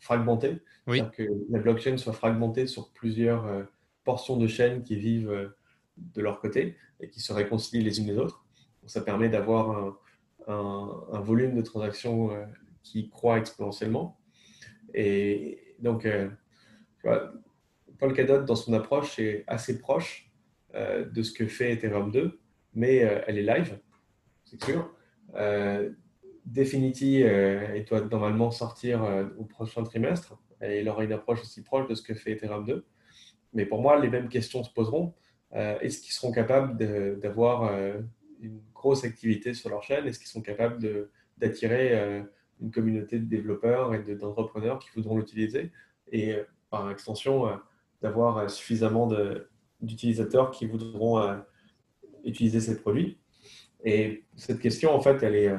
[0.00, 3.62] fragmentée, que la blockchain soit fragmentée sur plusieurs euh,
[4.04, 5.52] portions de chaînes qui vivent
[5.96, 8.44] de leur côté et qui se réconcilient les unes les autres.
[8.86, 9.96] ça permet d'avoir
[10.48, 12.30] un, volume de transactions
[12.82, 14.18] qui croît exponentiellement.
[14.92, 16.08] Et donc,
[17.04, 20.32] Paul Cadot, dans son approche, est assez proche
[20.74, 22.40] de ce que fait Ethereum 2
[22.74, 23.78] mais euh, elle est live,
[24.44, 24.94] c'est sûr.
[25.34, 25.90] Euh,
[26.44, 29.04] Definity euh, doit normalement sortir
[29.38, 32.64] au prochain trimestre et il aura une approche aussi proche de ce que fait Ethereum
[32.64, 32.84] 2.
[33.52, 35.14] Mais pour moi, les mêmes questions se poseront.
[35.52, 36.78] Est-ce qu'ils seront capables
[37.18, 37.70] d'avoir
[38.40, 40.06] une grosse activité sur leur chaîne?
[40.06, 42.24] Est-ce qu'ils sont capables d'attirer
[42.60, 45.70] une communauté de développeurs et d'entrepreneurs qui voudront l'utiliser?
[46.10, 46.36] Et
[46.70, 47.50] par extension,
[48.00, 49.12] d'avoir suffisamment
[49.82, 51.20] d'utilisateurs qui voudront
[52.24, 53.18] utiliser ces produits?
[53.84, 55.48] Et cette question, en fait, elle est.
[55.48, 55.58] Euh,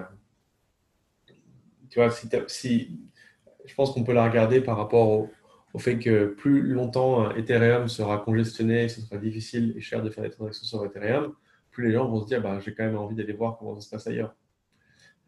[1.90, 2.10] tu vois,
[2.48, 3.10] si
[3.66, 5.30] je pense qu'on peut la regarder par rapport au,
[5.74, 10.10] au, fait que plus longtemps euh, Ethereum sera congestionné, ce sera difficile et cher de
[10.10, 11.34] faire des transactions sur Ethereum,
[11.72, 13.82] plus les gens vont se dire bah, j'ai quand même envie d'aller voir comment ça
[13.82, 14.36] se passe ailleurs.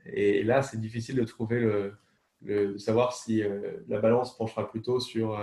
[0.05, 1.93] Et là, c'est difficile de trouver le,
[2.43, 5.35] le savoir si euh, la balance penchera plutôt sur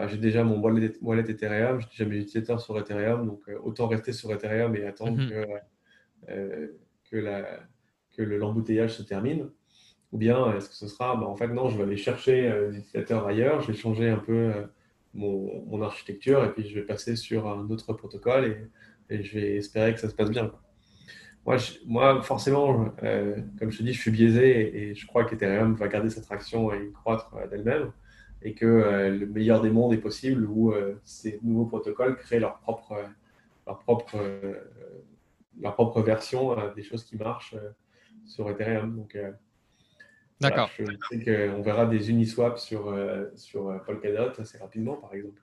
[0.00, 3.58] bah, j'ai déjà mon wallet, wallet Ethereum, j'ai déjà mes utilisateurs sur Ethereum, donc euh,
[3.62, 5.28] autant rester sur Ethereum et attendre mhm.
[5.28, 5.46] que,
[6.30, 6.68] euh,
[7.10, 7.60] que, la,
[8.16, 9.50] que l'embouteillage se termine.
[10.12, 12.70] Ou bien est-ce que ce sera, bah, en fait, non, je vais aller chercher euh,
[12.70, 14.52] des utilisateurs ailleurs, je vais changer un peu
[15.14, 18.68] mon, mon, architecture et puis je vais passer sur un autre protocole
[19.08, 20.52] et, je vais espérer que ça se passe bien.
[21.44, 21.56] moi,
[21.86, 22.94] moi, forcément,
[23.58, 26.72] comme je te dis, je suis biaisé et, je crois qu'Ethereum va garder sa traction
[26.72, 27.92] et croître d'elle-même
[28.42, 30.72] et que le meilleur des mondes est possible où
[31.04, 33.04] ces nouveaux protocoles créent leur propre,
[33.66, 34.16] leur propre,
[35.60, 37.56] leur propre version des choses qui marchent
[38.26, 38.94] sur Ethereum.
[38.94, 39.18] Donc,
[40.40, 40.70] D'accord.
[40.78, 42.96] je sais qu'on verra des Uniswap sur,
[43.34, 45.42] sur Polkadot assez rapidement, par exemple.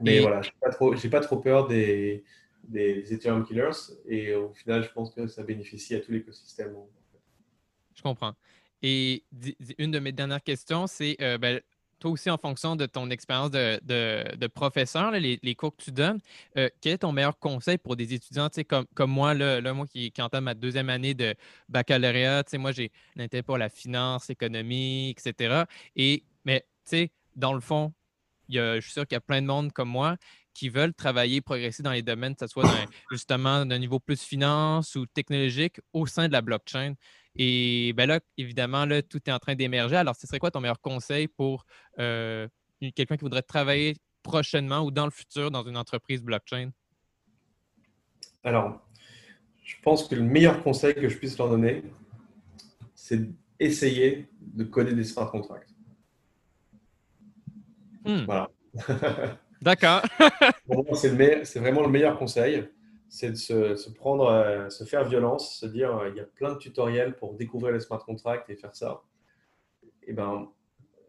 [0.00, 2.24] Mais voilà, je n'ai pas, trop, pas trop peur des,
[2.64, 3.70] des, Ethereum Killers
[4.06, 6.74] et au final, je pense que ça bénéficie à tout l'écosystème.
[7.94, 8.34] Je comprends.
[8.82, 9.24] Et
[9.78, 11.60] une de mes dernières questions, c'est euh, ben,
[11.98, 16.20] toi aussi, en fonction de ton expérience de, professeur, les, cours que tu donnes,
[16.56, 20.10] euh, quel est ton meilleur conseil pour des étudiants comme, comme moi, là, moi qui,
[20.10, 21.34] qui, entame ma deuxième année de
[21.68, 22.44] baccalauréat?
[22.54, 25.64] Moi, j'ai un intérêt pour la finance, l'économie, etc.
[25.96, 26.64] Et, mais,
[27.36, 27.92] dans le fond,
[28.48, 30.16] je suis sûr qu'il y a plein de monde comme moi
[30.54, 32.68] qui veulent travailler, progresser dans les domaines, que ce soit
[33.12, 36.94] justement d'un niveau plus finance ou technologique au sein de la blockchain.
[37.38, 39.96] Et ben là, évidemment, là, tout est en train d'émerger.
[39.96, 41.64] Alors, ce serait quoi ton meilleur conseil pour
[42.00, 42.48] euh,
[42.96, 46.70] quelqu'un qui voudrait travailler prochainement ou dans le futur dans une entreprise blockchain?
[48.42, 48.80] Alors,
[49.62, 51.84] je pense que le meilleur conseil que je puisse leur donner,
[52.94, 53.20] c'est
[53.58, 55.70] d'essayer de coder des smart contracts.
[58.04, 58.24] Hmm.
[58.24, 58.50] Voilà.
[59.62, 60.02] D'accord.
[60.94, 62.68] c'est vraiment le meilleur conseil.
[63.08, 66.52] C'est de se, prendre, euh, se faire violence, se dire euh, il y a plein
[66.52, 69.02] de tutoriels pour découvrir les smart contracts et faire ça.
[69.82, 70.50] Et eh ben,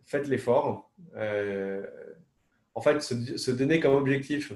[0.06, 0.92] faites l'effort.
[1.16, 1.86] Euh,
[2.74, 4.54] en fait, se, donner comme objectif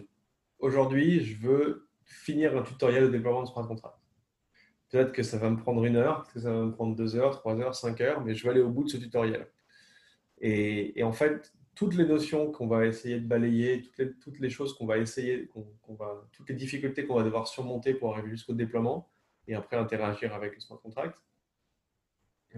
[0.59, 3.97] aujourd'hui, je veux finir un tutoriel de développement de smart contract.
[4.89, 7.39] Peut-être que ça va me prendre une heure, que ça va me prendre deux heures,
[7.39, 9.47] trois heures, cinq heures, mais je vais aller au bout de ce tutoriel.
[10.39, 13.81] Et, et en fait, toutes les notions qu'on va essayer de balayer,
[14.21, 15.49] toutes les, choses qu'on va essayer,
[16.31, 19.09] toutes les difficultés qu'on va devoir surmonter pour arriver jusqu'au déploiement
[19.47, 21.17] et après interagir avec le smart contract.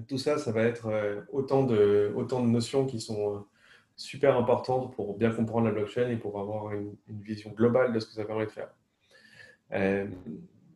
[0.08, 3.40] tout ça, ça va être euh, autant de, notions qui sont euh,
[3.96, 8.08] super importantes pour bien comprendre la blockchain et pour avoir une, vision globale de ce
[8.08, 8.70] que ça permet de faire.
[9.72, 10.08] Euh,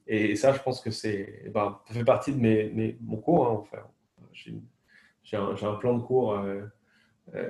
[0.08, 3.48] et ça, je pense que c'est, eh ben, ça fait partie de mes, mon cours.
[3.48, 3.84] Hein, enfin,
[4.32, 6.42] j'ai, un, plan de cours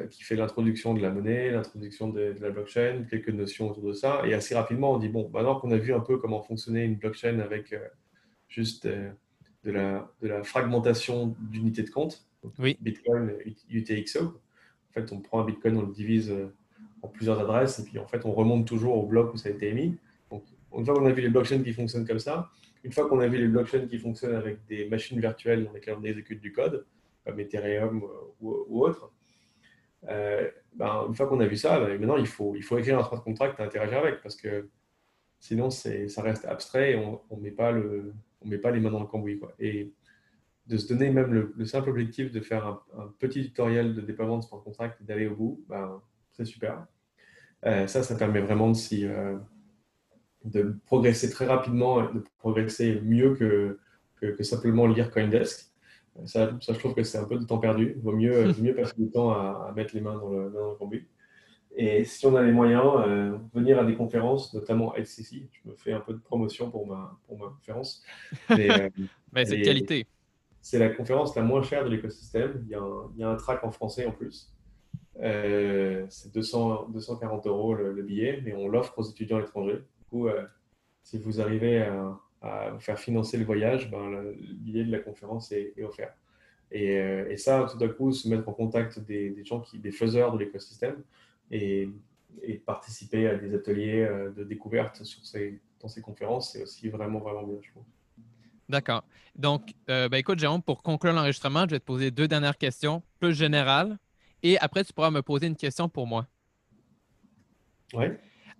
[0.10, 4.22] qui fait l'introduction de la monnaie, l'introduction de, la blockchain, quelques notions autour de ça.
[4.26, 6.96] Et assez rapidement, on dit, bon, maintenant qu'on a vu un peu comment fonctionnait une
[6.96, 7.80] blockchain avec euh,
[8.48, 9.10] juste euh,
[9.64, 12.26] de, la, de la fragmentation d'unités de compte,
[12.58, 12.78] oui.
[12.82, 13.34] Bitcoin,
[13.70, 16.34] UTXO, en fait, on prend un Bitcoin, on le divise
[17.02, 19.52] en plusieurs adresses, et puis en fait, on remonte toujours au bloc où ça a
[19.52, 19.98] été émis.
[20.32, 20.44] Donc,
[20.78, 22.50] une fois qu'on a vu les blockchains qui fonctionnent comme ça,
[22.84, 25.98] une fois qu'on a vu les blockchains qui fonctionnent avec des machines virtuelles dans lesquelles
[26.00, 26.86] on exécute du code,
[27.26, 28.04] comme Ethereum
[28.42, 29.12] ou, ou autre,
[30.08, 33.24] euh, ben, une fois qu'on a vu ça, ben, maintenant il faut, écrire un smart
[33.24, 34.70] contract et interagir avec parce que
[35.40, 37.72] sinon ça reste abstrait et on ne met, pas
[38.72, 39.40] les mains dans le cambouis.
[39.60, 39.94] Et
[40.68, 42.66] de se donner même le, simple objectif de faire
[42.98, 46.86] un, petit tutoriel de déploiement de smart contract et d'aller au bout, ben, c'est super.
[47.66, 48.78] Euh, ça, ça permet vraiment de,
[50.56, 55.69] euh, progresser très rapidement, de progresser mieux que simplement lire Coindesk.
[56.26, 57.94] Ça, je trouve que c'est un peu de temps perdu.
[57.96, 61.02] Il vaut mieux, mieux passer du temps à, mettre les mains dans le, dans le
[61.76, 65.50] Et si on a les moyens, euh, venir à des conférences, notamment LCC.
[65.52, 68.04] Je me fais un peu de promotion pour ma, pour ma conférence.
[68.50, 68.90] Mais, euh,
[69.46, 70.08] c'est de qualité.
[70.62, 72.66] C'est la conférence la moins chère de l'écosystème.
[72.70, 72.78] Il,
[73.16, 74.54] il, y a un track en français en plus.
[75.22, 79.84] Euh, c'est 240 euros le, le, billet, mais on l'offre aux étudiants étrangers.
[79.98, 80.28] Du coup,
[81.04, 85.74] si vous arrivez à à faire financer le voyage, ben, billet de la conférence est,
[85.84, 86.14] offert.
[86.74, 90.34] Euh, et, ça, tout à coup, se mettre en contact des, gens, qui, des faiseurs
[90.34, 91.04] de l'écosystème
[91.52, 91.90] et,
[92.66, 97.20] participer à des ateliers euh, de découverte sur ces, dans ces conférences, c'est aussi vraiment,
[97.20, 97.84] vraiment bien, je trouve.
[98.70, 99.04] D'accord.
[99.36, 103.02] Donc, euh, ben, écoute, Jérôme, pour conclure l'enregistrement, je vais te poser deux dernières questions
[103.20, 103.98] plus générales
[104.44, 106.28] et après, tu pourras me poser une question pour moi.
[107.94, 108.06] Oui.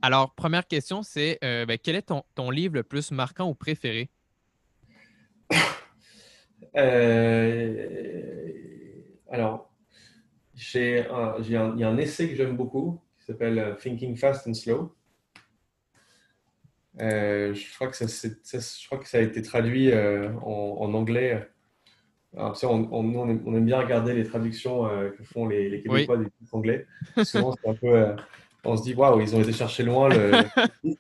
[0.02, 3.54] Alors, première question, c'est euh, ben, quel est ton, ton, livre le plus marquant ou
[3.54, 4.10] préféré?
[6.76, 7.88] Euh,
[9.32, 9.74] alors,
[10.54, 11.04] j'ai
[11.40, 14.96] il y a un essai que j'aime beaucoup qui s'appelle euh, Thinking Fast and Slow.
[17.00, 21.50] je, crois que ça, je crois que ça a été traduit en, anglais.
[22.38, 24.88] Alors, on, on, aime bien regarder les traductions
[25.18, 26.86] que font les, les Québécois des titres anglais.
[27.24, 28.16] Souvent, c'est un peu
[28.64, 30.10] on se dit waouh, ils ont été chercher loin.
[30.10, 30.32] Le...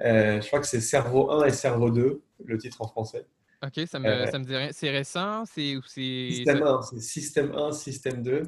[0.00, 3.24] Euh, je crois que c'est Cerveau 1 et Cerveau 2, le titre en français.
[3.62, 4.70] Ok, ça me, euh, ça me dit rien.
[4.72, 8.42] C'est récent c'est, Système 1, c'est Système 1, Système 2,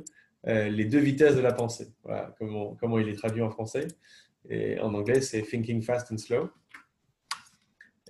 [0.46, 1.92] euh, les deux vitesses de la pensée.
[2.02, 3.86] Voilà comment, comment il est traduit en français.
[4.48, 6.50] Et en anglais, c'est Thinking Fast and Slow.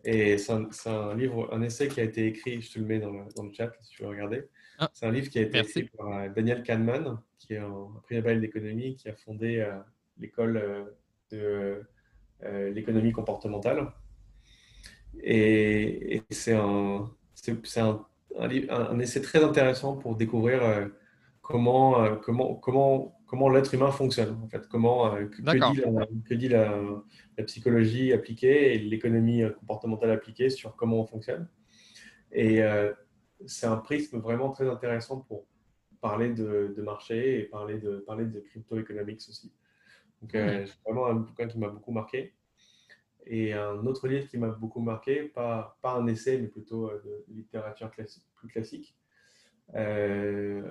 [0.05, 0.53] Et c'est
[0.87, 3.43] un, livre, un essai qui a été écrit, je te le mets dans le, dans
[3.43, 4.45] le chat si tu veux regarder.
[4.78, 8.16] Ah, c'est un livre qui a été écrit par Daniel Kahneman, qui est un prix
[8.16, 9.78] Nobel d'économie, qui a fondé euh,
[10.19, 11.83] l'école euh,
[12.43, 13.93] de l'économie comportementale.
[15.23, 17.11] Et, c'est un,
[17.49, 18.05] un,
[18.69, 20.91] un, essai très intéressant pour découvrir
[21.41, 26.79] comment, comment, comment, comment l'être humain fonctionne, en fait, comment, que, dit, la,
[27.39, 31.49] la, psychologie appliquée et l'économie comportementale appliquée sur comment on fonctionne.
[32.33, 32.61] Et
[33.47, 35.47] c'est un prisme vraiment très intéressant pour
[36.01, 39.53] parler de, marché et parler de, parler de crypto-economics aussi.
[40.23, 42.35] Donc, euh, c'est vraiment un bouquin qui m'a beaucoup marqué.
[43.27, 47.03] Et un autre livre qui m'a beaucoup marqué, pas, pas un essai, mais plutôt euh,
[47.05, 48.97] de littérature plus classique.
[49.75, 50.62] Euh,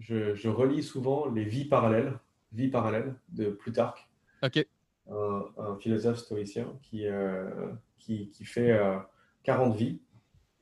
[0.00, 2.18] je, relis souvent Les Vies parallèles,
[2.52, 4.08] Vies parallèles de Plutarque,
[4.42, 4.66] Ok.
[5.08, 7.06] un, philosophe stoïcien qui,
[7.98, 8.76] qui, qui, fait
[9.44, 10.00] 40 vies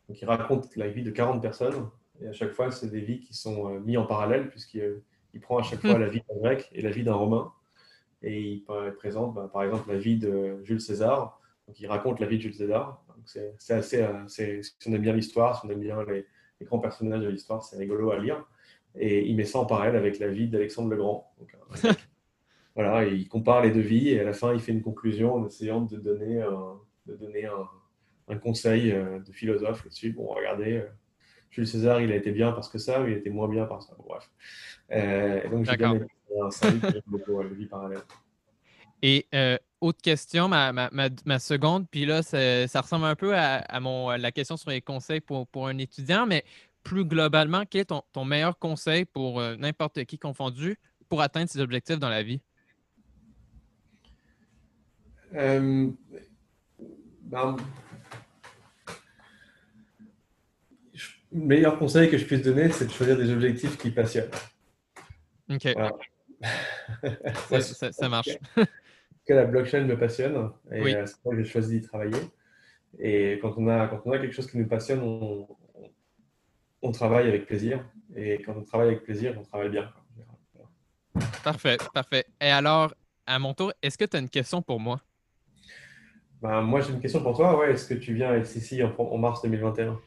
[0.09, 1.89] donc, il raconte la vie de 40 personnes.
[2.20, 5.03] Et à chaque fois, c'est des vies qui sont euh, mises en parallèle, puisqu'il
[5.35, 7.53] il prend à chaque fois la vie d'un grec et la vie d'un romain.
[8.23, 8.64] Et il
[8.97, 11.41] présente, bah, par exemple, la vie de Jules César.
[11.66, 13.05] Donc, il raconte la vie de Jules César.
[13.25, 14.03] C'est assez.
[14.03, 16.27] Euh, si on aime bien l'histoire, si on aime bien les,
[16.62, 18.45] grands personnages de l'histoire, c'est rigolo à lire.
[18.95, 21.35] Et il met ça en parallèle avec la vie d'Alexandre le Grand.
[21.85, 21.93] Euh,
[22.75, 25.47] voilà, il compare les deux vies et à la fin, il fait une conclusion en
[25.47, 26.45] essayant de donner
[27.07, 27.66] de donner un,
[28.29, 30.12] un conseil euh, de philosophe là-dessus.
[30.12, 30.85] Bon, regardez,
[31.53, 33.86] Jules César, il a été bien parce que ça, mais il était moins bien parce
[33.86, 33.94] ça.
[33.98, 34.28] bref.
[34.90, 36.00] Euh, donc, j'ai bien
[37.07, 38.00] beaucoup vie parallèle.
[39.03, 39.26] Et
[39.80, 44.32] autre question, ma, ma, ma, seconde, puis là, ça ressemble un peu à, mon, la
[44.32, 46.44] question sur les conseils pour, pour, un étudiant, mais
[46.82, 50.78] plus globalement, quel est ton, ton meilleur conseil pour n'importe qui confondu
[51.09, 52.40] pour atteindre ses objectifs dans la vie?
[57.32, 57.57] Ben,
[61.33, 64.30] le meilleur conseil que je puisse donner, c'est de choisir des objectifs qui passionnent.
[65.51, 65.68] Ok.
[67.93, 68.37] ça, marche.
[69.26, 72.18] que la blockchain me passionne et euh, c'est pour ça que j'ai choisi d'y travailler.
[72.99, 75.49] Et quand on, a, quand on a quelque chose qui nous passionne, on,
[76.83, 77.85] on, travaille avec plaisir.
[78.14, 79.91] Et quand on travaille avec plaisir, on travaille bien.
[81.43, 82.24] Parfait, parfait.
[82.41, 82.93] Et alors,
[83.26, 85.01] à mon tour, est-ce que tu as une question pour moi?
[86.43, 87.59] Ben, moi, j'ai une question pour toi.
[87.59, 89.99] Ouais, est-ce que tu viens à ici en, en mars 2021?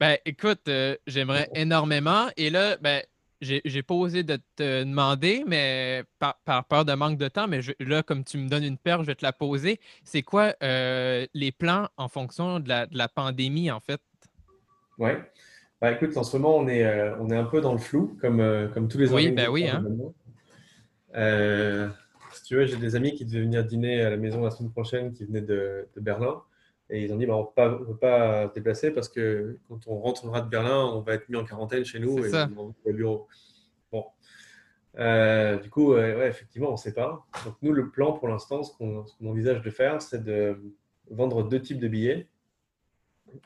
[0.00, 2.28] Ben, écoute, euh, j'aimerais énormément.
[2.36, 3.02] Et là, ben,
[3.40, 8.02] j'ai pas osé de te demander, mais par, peur de manque de temps, mais là,
[8.02, 9.80] comme tu me donnes une paire, je vais te la poser.
[10.04, 14.00] C'est quoi euh, les plans en fonction de la, pandémie, en fait?
[14.98, 15.10] Oui.
[15.80, 18.16] Ben, écoute, en ce moment, on est, euh, on est un peu dans le flou,
[18.20, 19.68] comme, comme tous les Oui, ben oui.
[19.68, 19.84] Hein?
[22.32, 24.70] si tu veux, j'ai des amis qui devaient venir dîner à la maison la semaine
[24.70, 26.42] prochaine, qui venaient de, de Berlin.
[26.90, 29.98] Et ils ont dit, bah, on ne peut pas se déplacer parce que quand on
[29.98, 32.48] rentrera de Berlin, on va être mis en quarantaine chez nous et ça.
[32.56, 33.28] on va au bureau.
[33.92, 34.06] Bon.
[34.98, 37.26] Euh, du coup, ouais, effectivement, on ne sait pas.
[37.44, 40.60] Donc, nous, le plan pour l'instant, ce qu'on envisage de faire, c'est de
[41.10, 42.26] vendre deux types de billets.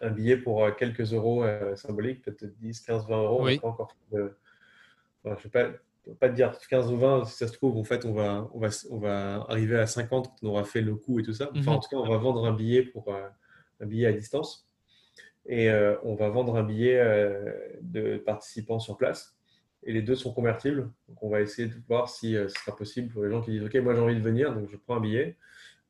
[0.00, 3.44] Un billet pour euh, quelques euros euh, symboliques, peut-être 10, 15, 20 euros.
[3.44, 3.60] Oui.
[3.62, 3.96] Encore
[5.24, 5.48] je
[6.06, 8.12] ne vais pas, te dire 15 ou 20, si ça se trouve, en fait, on
[8.12, 11.22] va, on va, on va arriver à 50 quand on aura fait le coup et
[11.22, 11.50] tout ça.
[11.52, 11.76] Enfin, mhm.
[11.76, 13.28] en tout cas, on va vendre un billet pour euh,
[13.80, 14.68] un billet à distance
[15.46, 19.36] et euh, on va vendre un billet euh, de participants sur place.
[19.84, 20.90] Et les deux sont convertibles.
[21.08, 23.64] Donc, on va essayer de voir si ce sera possible pour les gens qui disent
[23.64, 25.36] OK, moi j'ai envie de venir, donc je prends un billet.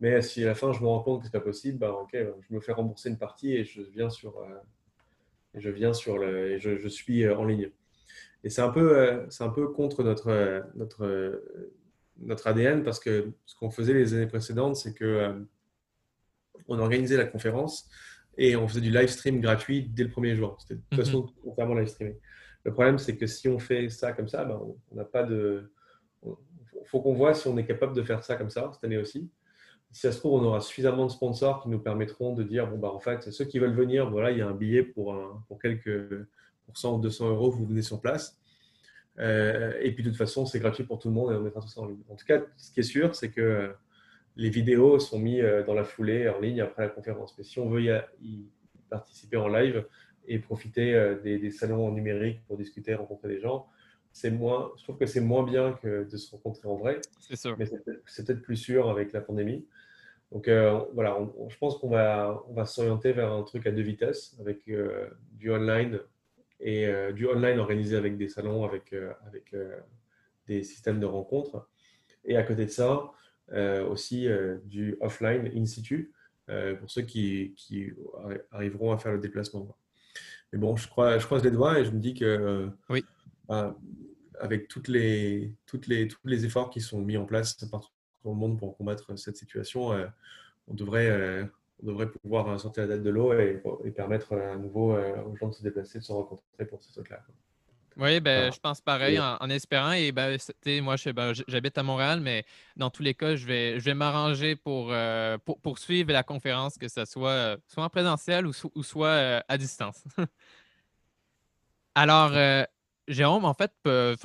[0.00, 1.92] Mais si à la fin je me rends compte que ce n'est pas possible, bah,
[1.92, 4.42] OK, je me fais rembourser une partie et je viens sur,
[5.54, 7.70] je viens sur le, et je suis en ligne.
[8.44, 11.70] Et c'est un, peu, euh, c'est un peu contre notre, euh, notre, euh,
[12.18, 15.46] notre ADN parce que ce qu'on faisait les années précédentes, c'est que
[16.68, 17.88] on organisait la conférence
[18.38, 20.56] et on faisait du live stream gratuit dès le premier jour.
[20.60, 21.04] C'était de toute mhm.
[21.04, 22.18] façon entièrement live streamé.
[22.64, 24.60] Le problème, c'est que si on fait ça comme ça, ben,
[24.90, 25.72] on n'a pas de.
[26.24, 28.98] Il faut qu'on voit si on est capable de faire ça comme ça cette année
[28.98, 29.30] aussi.
[29.90, 32.78] Si ça se trouve, on aura suffisamment de sponsors qui nous permettront de dire bon,
[32.78, 35.44] bah, en fait, ceux qui veulent venir, voilà, il y a un billet pour, un,
[35.48, 36.26] pour quelques
[36.74, 38.38] 100 ou 200 euros, vous venez sur place.
[39.18, 41.60] Euh, et puis de toute façon, c'est gratuit pour tout le monde et on mettra
[41.60, 42.02] tout ça en ligne.
[42.08, 43.68] En tout cas, ce qui est sûr, c'est que euh,
[44.36, 47.34] les vidéos sont mises euh, dans la foulée en ligne après la conférence.
[47.36, 48.46] Mais si on veut y,
[48.88, 49.86] participer en live
[50.28, 53.66] et profiter des, salons numériques pour discuter, rencontrer des gens,
[54.12, 57.00] c'est moins, je trouve que c'est moins bien que de se rencontrer en vrai.
[57.18, 57.56] C'est sûr.
[57.58, 59.66] Mais c'est peut-être plus sûr avec la pandémie.
[60.30, 60.46] Donc
[60.92, 61.18] voilà,
[61.48, 65.50] je pense qu'on va, on va s'orienter vers un truc à deux vitesses avec du
[65.50, 65.98] online
[66.62, 69.78] et euh, du online organisé avec des salons, avec, euh, avec euh,
[70.46, 71.68] des systèmes de rencontres.
[72.24, 73.10] Et à côté de ça,
[73.90, 74.28] aussi
[74.64, 76.12] du offline in situ
[76.46, 77.54] pour ceux qui,
[78.52, 79.76] arriveront à faire le déplacement.
[80.52, 83.04] Mais bon, je, crois, je croise les doigts et je me dis que oui.
[83.48, 83.76] Bah,
[84.38, 87.90] avec toutes les, toutes les, tous les efforts qui sont mis en place partout
[88.24, 89.90] dans le monde pour combattre cette situation,
[90.68, 91.50] on devrait
[91.82, 93.62] on devrait pouvoir sortir la date de l'eau et,
[93.94, 97.20] permettre à nouveau aux gens de se déplacer, de se rencontrer pour ce truc-là.
[97.96, 99.92] Oui, ben, je pense pareil en, espérant.
[99.92, 100.38] Et ben,
[100.82, 102.44] moi, ben, j'habite à Montréal, mais
[102.76, 106.78] dans tous les cas, je vais, je vais m'arranger pour, euh, pour, suivre la conférence,
[106.78, 110.04] que ce soit, euh, soit en présentiel ou, soit euh, à distance.
[111.94, 112.32] Alors,
[113.06, 113.72] Jérôme, en fait,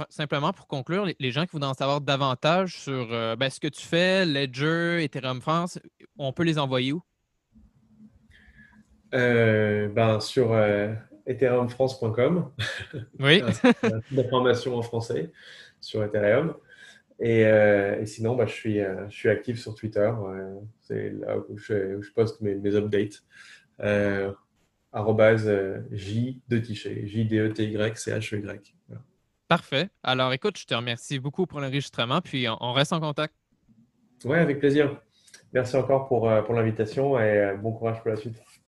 [0.09, 3.85] simplement pour conclure, les, gens qui voudraient en savoir davantage sur ben, ce que tu
[3.85, 5.77] fais, Ledger, Ethereum France,
[6.17, 7.01] on peut les envoyer où?
[9.11, 10.55] Ben, sur
[11.25, 12.51] ethereumfrance.com.
[13.19, 13.41] Oui.
[14.11, 15.31] d'informations en français
[15.81, 16.55] sur Ethereum.
[17.19, 20.11] Et, euh, sinon, bah, je, suis, euh, je suis actif sur Twitter.
[20.19, 23.23] Euh, c'est là où je, poste mes, mes updates.
[25.91, 27.07] J de Tichet.
[27.07, 28.75] J-D-E-T-Y-C-H-E-Y.
[29.47, 29.89] Parfait.
[30.03, 33.33] Alors, écoute, je te remercie beaucoup pour l'enregistrement, puis on, reste en contact.
[34.25, 35.01] Oui, avec plaisir.
[35.53, 38.35] Merci encore pour, pour l'invitation et bon courage pour la suite.